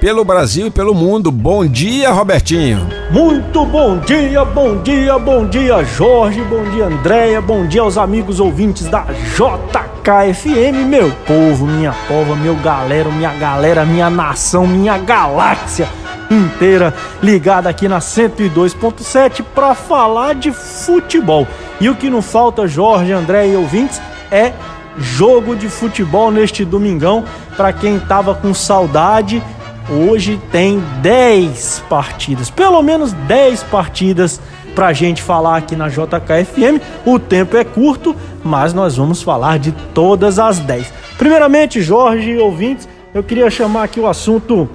[0.00, 1.32] pelo Brasil e pelo mundo.
[1.32, 2.86] Bom dia, Robertinho.
[3.10, 8.40] Muito bom dia, bom dia, bom dia, Jorge, bom dia, Andréia, bom dia aos amigos
[8.40, 15.88] ouvintes da JKFM, meu povo, minha pova, meu galera, minha galera, minha nação, minha galáxia
[16.30, 16.92] inteira
[17.22, 21.46] ligada aqui na 102.7 para falar de futebol.
[21.80, 24.00] E o que não falta, Jorge, André e ouvintes,
[24.30, 24.52] é
[24.98, 27.24] jogo de futebol neste domingão
[27.56, 29.42] para quem tava com saudade
[29.88, 34.40] Hoje tem 10 partidas, pelo menos 10 partidas
[34.74, 36.80] pra gente falar aqui na JKFM.
[37.04, 40.92] O tempo é curto, mas nós vamos falar de todas as 10.
[41.16, 44.68] Primeiramente, Jorge e ouvintes, eu queria chamar aqui o assunto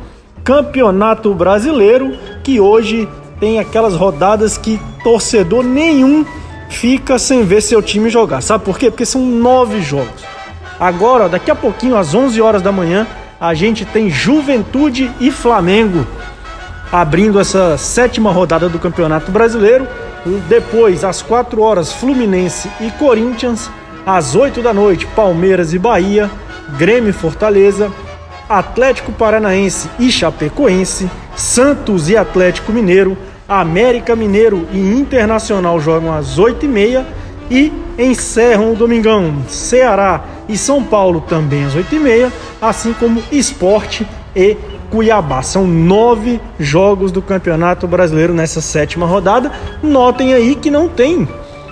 [0.46, 3.08] Campeonato Brasileiro, que hoje
[3.38, 6.26] tem aquelas rodadas que torcedor nenhum
[6.72, 8.42] fica sem ver seu time jogar.
[8.42, 8.90] Sabe por quê?
[8.90, 10.24] Porque são nove jogos.
[10.80, 13.06] Agora, daqui a pouquinho, às 11 horas da manhã,
[13.40, 16.08] a gente tem Juventude e Flamengo
[16.92, 19.88] abrindo essa sétima rodada do Campeonato Brasileiro.
[20.48, 23.70] Depois, às 4 horas, Fluminense e Corinthians.
[24.06, 26.30] Às 8 da noite, Palmeiras e Bahia.
[26.78, 27.92] Grêmio e Fortaleza.
[28.50, 31.10] Atlético Paranaense e Chapecoense.
[31.36, 33.18] Santos e Atlético Mineiro.
[33.60, 37.04] América Mineiro e Internacional jogam às 8h30.
[37.50, 42.32] E encerram o domingão Ceará e São Paulo também às 8h30,
[42.62, 44.56] assim como Esporte e
[44.90, 45.42] Cuiabá.
[45.42, 49.52] São nove jogos do Campeonato Brasileiro nessa sétima rodada.
[49.84, 51.28] Notem aí que não tem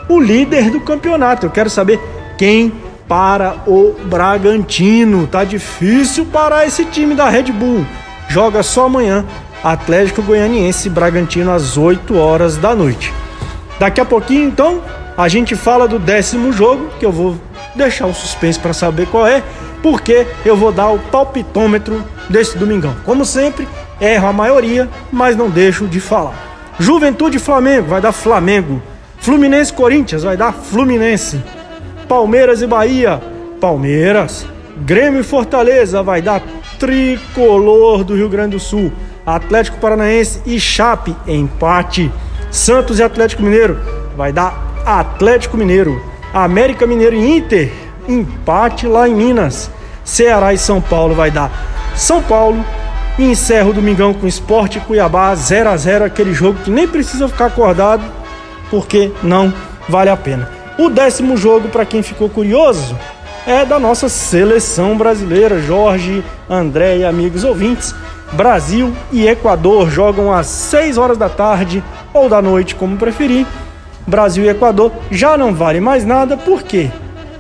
[0.10, 1.46] o líder do campeonato.
[1.46, 2.00] Eu quero saber
[2.38, 2.74] quem
[3.08, 5.28] para o Bragantino.
[5.28, 7.86] Tá difícil parar esse time da Red Bull.
[8.28, 9.26] Joga só amanhã.
[9.64, 13.14] Atlético Goianiense Bragantino às 8 horas da noite.
[13.80, 14.82] Daqui a pouquinho, então,
[15.18, 17.36] a gente fala do décimo jogo, que eu vou
[17.76, 19.44] deixar o suspense para saber qual é,
[19.82, 22.96] porque eu vou dar o palpitômetro desse domingão.
[23.06, 23.68] Como sempre,
[24.00, 26.34] erro a maioria, mas não deixo de falar.
[26.80, 28.82] Juventude Flamengo vai dar Flamengo.
[29.18, 31.44] Fluminense Corinthians vai dar Fluminense.
[32.08, 33.22] Palmeiras e Bahia,
[33.60, 34.46] Palmeiras.
[34.78, 36.42] Grêmio e Fortaleza vai dar
[36.80, 38.92] Tricolor do Rio Grande do Sul.
[39.36, 42.12] Atlético Paranaense e Chape, empate.
[42.52, 43.80] Santos e Atlético Mineiro
[44.18, 46.02] vai dar Atlético Mineiro,
[46.34, 47.72] América Mineiro e Inter,
[48.08, 49.70] empate lá em Minas.
[50.04, 51.52] Ceará e São Paulo vai dar
[51.96, 52.64] São Paulo.
[53.18, 57.28] E encerra o domingão com Esporte Cuiabá 0 a 0 aquele jogo que nem precisa
[57.28, 58.02] ficar acordado,
[58.72, 59.54] porque não
[59.90, 60.50] vale a pena.
[60.78, 62.98] O décimo jogo, para quem ficou curioso,
[63.46, 65.62] é da nossa seleção brasileira.
[65.62, 67.94] Jorge, André e amigos ouvintes.
[68.34, 73.46] Brasil e Equador jogam às 6 horas da tarde ou da noite, como preferir.
[74.06, 76.90] Brasil e Equador já não vale mais nada, porque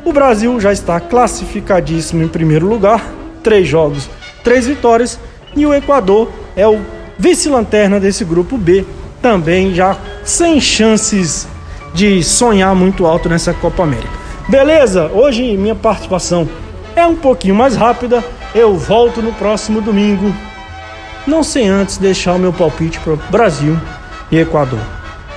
[0.06, 3.04] o Brasil já está classificadíssimo em primeiro lugar,
[3.44, 4.10] três jogos,
[4.44, 5.20] três vitórias,
[5.56, 6.80] e o Equador é o
[7.18, 8.86] vice-lanterna desse grupo B,
[9.22, 11.48] também já sem chances
[11.94, 14.14] de sonhar muito alto nessa Copa América.
[14.48, 15.12] Beleza?
[15.14, 16.48] Hoje minha participação
[16.96, 18.24] é um pouquinho mais rápida.
[18.54, 20.34] Eu volto no próximo domingo.
[21.30, 23.78] Não sem antes deixar o meu palpite para Brasil
[24.32, 24.80] e Equador.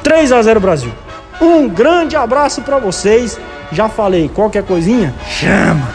[0.03, 0.91] 3 a 0 Brasil.
[1.39, 3.39] Um grande abraço para vocês.
[3.71, 5.89] Já falei, qualquer coisinha, chama,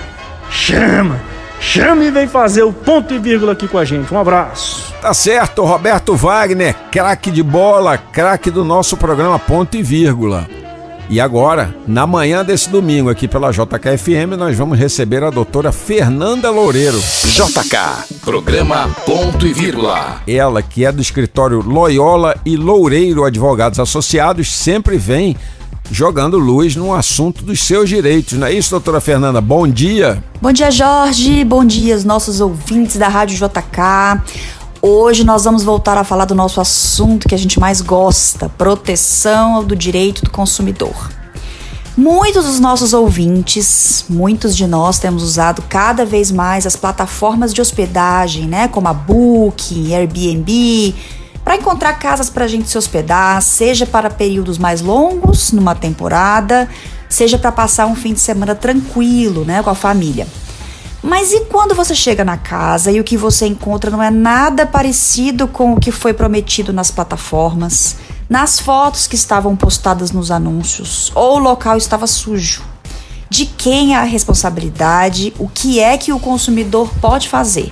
[0.52, 1.20] chama,
[1.60, 4.14] chama e vem fazer o ponto e vírgula aqui com a gente.
[4.14, 4.94] Um abraço.
[5.02, 10.48] Tá certo, Roberto Wagner, craque de bola, craque do nosso programa Ponto e Vírgula.
[11.10, 16.52] E agora, na manhã desse domingo aqui pela JKFM, nós vamos receber a doutora Fernanda
[16.52, 17.00] Loureiro.
[17.24, 20.22] JK, programa ponto e vírgula.
[20.28, 25.38] Ela, que é do escritório Loyola e Loureiro Advogados Associados, sempre vem
[25.90, 28.38] jogando luz no assunto dos seus direitos.
[28.38, 29.40] Não é isso, doutora Fernanda?
[29.40, 30.22] Bom dia.
[30.42, 31.44] Bom dia, Jorge.
[31.46, 34.22] Bom dia aos nossos ouvintes da Rádio JK.
[34.82, 39.64] Hoje nós vamos voltar a falar do nosso assunto que a gente mais gosta: proteção
[39.64, 41.10] do direito do consumidor.
[41.98, 47.60] Muitos dos nossos ouvintes, muitos de nós temos usado cada vez mais as plataformas de
[47.60, 50.94] hospedagem, né, como a Booking, Airbnb,
[51.44, 56.70] para encontrar casas para a gente se hospedar, seja para períodos mais longos, numa temporada,
[57.10, 60.28] seja para passar um fim de semana tranquilo, né, com a família.
[61.02, 64.66] Mas e quando você chega na casa e o que você encontra não é nada
[64.66, 67.98] parecido com o que foi prometido nas plataformas,
[68.30, 72.64] nas fotos que estavam postadas nos anúncios, ou o local estava sujo?
[73.30, 75.34] De quem é a responsabilidade?
[75.38, 77.72] O que é que o consumidor pode fazer?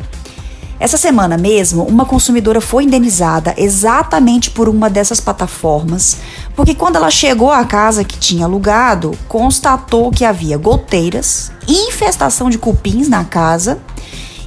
[0.77, 6.17] Essa semana mesmo, uma consumidora foi indenizada exatamente por uma dessas plataformas,
[6.55, 12.57] porque quando ela chegou à casa que tinha alugado, constatou que havia goteiras, infestação de
[12.57, 13.79] cupins na casa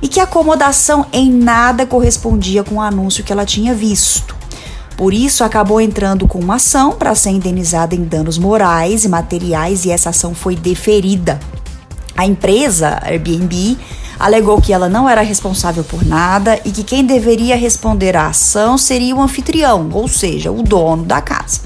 [0.01, 4.37] e que a acomodação em nada correspondia com o anúncio que ela tinha visto.
[4.97, 9.85] Por isso, acabou entrando com uma ação para ser indenizada em danos morais e materiais
[9.85, 11.39] e essa ação foi deferida.
[12.17, 13.79] A empresa Airbnb
[14.19, 18.77] alegou que ela não era responsável por nada e que quem deveria responder à ação
[18.77, 21.61] seria o anfitrião, ou seja, o dono da casa.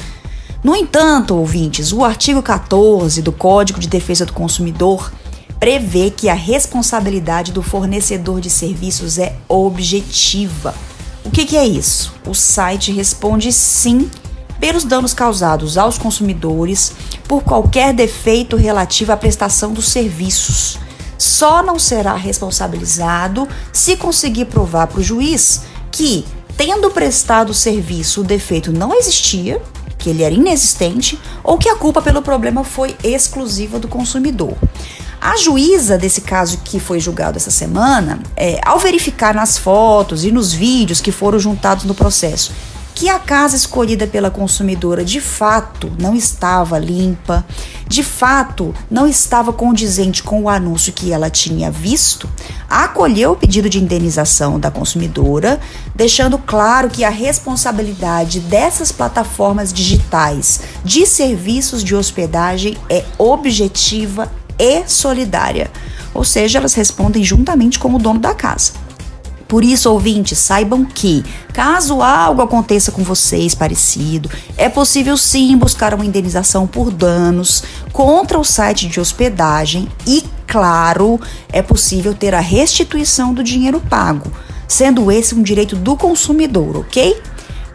[0.63, 5.13] No entanto, ouvintes, o artigo 14 do Código de Defesa do Consumidor
[5.59, 10.75] prevê que a responsabilidade do fornecedor de serviços é objetiva.
[11.25, 12.15] O que, que é isso?
[12.27, 14.11] O site responde sim
[14.61, 16.93] pelos danos causados aos consumidores
[17.27, 20.79] por qualquer defeito relativo à prestação dos serviços
[21.23, 26.25] só não será responsabilizado se conseguir provar para o juiz que,
[26.57, 29.63] tendo prestado o serviço, o defeito não existia,
[30.03, 34.57] que ele era inexistente ou que a culpa pelo problema foi exclusiva do consumidor.
[35.21, 40.33] A juíza desse caso que foi julgado essa semana, é, ao verificar nas fotos e
[40.33, 42.51] nos vídeos que foram juntados no processo
[42.95, 47.45] que a casa escolhida pela consumidora de fato não estava limpa,
[47.87, 52.29] de fato não estava condizente com o anúncio que ela tinha visto,
[52.69, 55.61] acolheu o pedido de indenização da consumidora,
[55.95, 64.85] deixando claro que a responsabilidade dessas plataformas digitais de serviços de hospedagem é objetiva e
[64.87, 65.71] solidária.
[66.15, 68.82] Ou seja, elas respondem juntamente com o dono da casa.
[69.53, 71.23] Por isso, ouvintes, saibam que,
[71.53, 78.39] caso algo aconteça com vocês parecido, é possível sim buscar uma indenização por danos contra
[78.39, 81.21] o site de hospedagem e, claro,
[81.53, 84.33] é possível ter a restituição do dinheiro pago,
[84.67, 87.21] sendo esse um direito do consumidor, ok?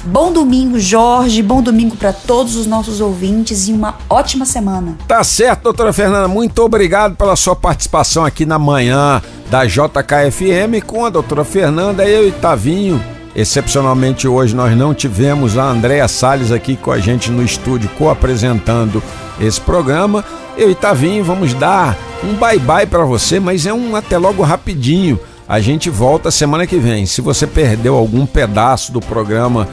[0.03, 1.43] Bom domingo, Jorge.
[1.43, 4.97] Bom domingo para todos os nossos ouvintes e uma ótima semana.
[5.07, 6.27] Tá certo, doutora Fernanda.
[6.27, 12.27] Muito obrigado pela sua participação aqui na manhã da JKFM com a doutora Fernanda, eu
[12.27, 13.01] e Tavinho.
[13.35, 19.01] Excepcionalmente hoje nós não tivemos a Andréa Salles aqui com a gente no estúdio co-apresentando
[19.39, 20.25] esse programa.
[20.57, 25.19] Eu e Tavinho vamos dar um bye-bye para você, mas é um até logo rapidinho.
[25.47, 27.05] A gente volta semana que vem.
[27.05, 29.67] Se você perdeu algum pedaço do programa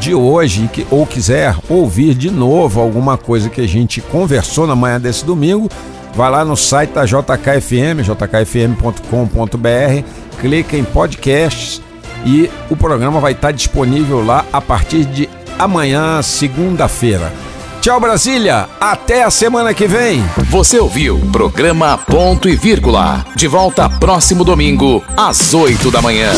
[0.00, 5.00] de hoje ou quiser ouvir de novo alguma coisa que a gente conversou na manhã
[5.00, 5.68] desse domingo,
[6.14, 10.04] vai lá no site da JKFM, jkfm.com.br,
[10.40, 11.82] clica em podcasts
[12.24, 17.32] e o programa vai estar disponível lá a partir de amanhã, segunda-feira.
[17.80, 18.68] Tchau, Brasília.
[18.78, 20.22] Até a semana que vem.
[20.50, 23.24] Você ouviu programa Ponto e Vírgula.
[23.34, 26.30] De volta próximo domingo, às 8 da manhã.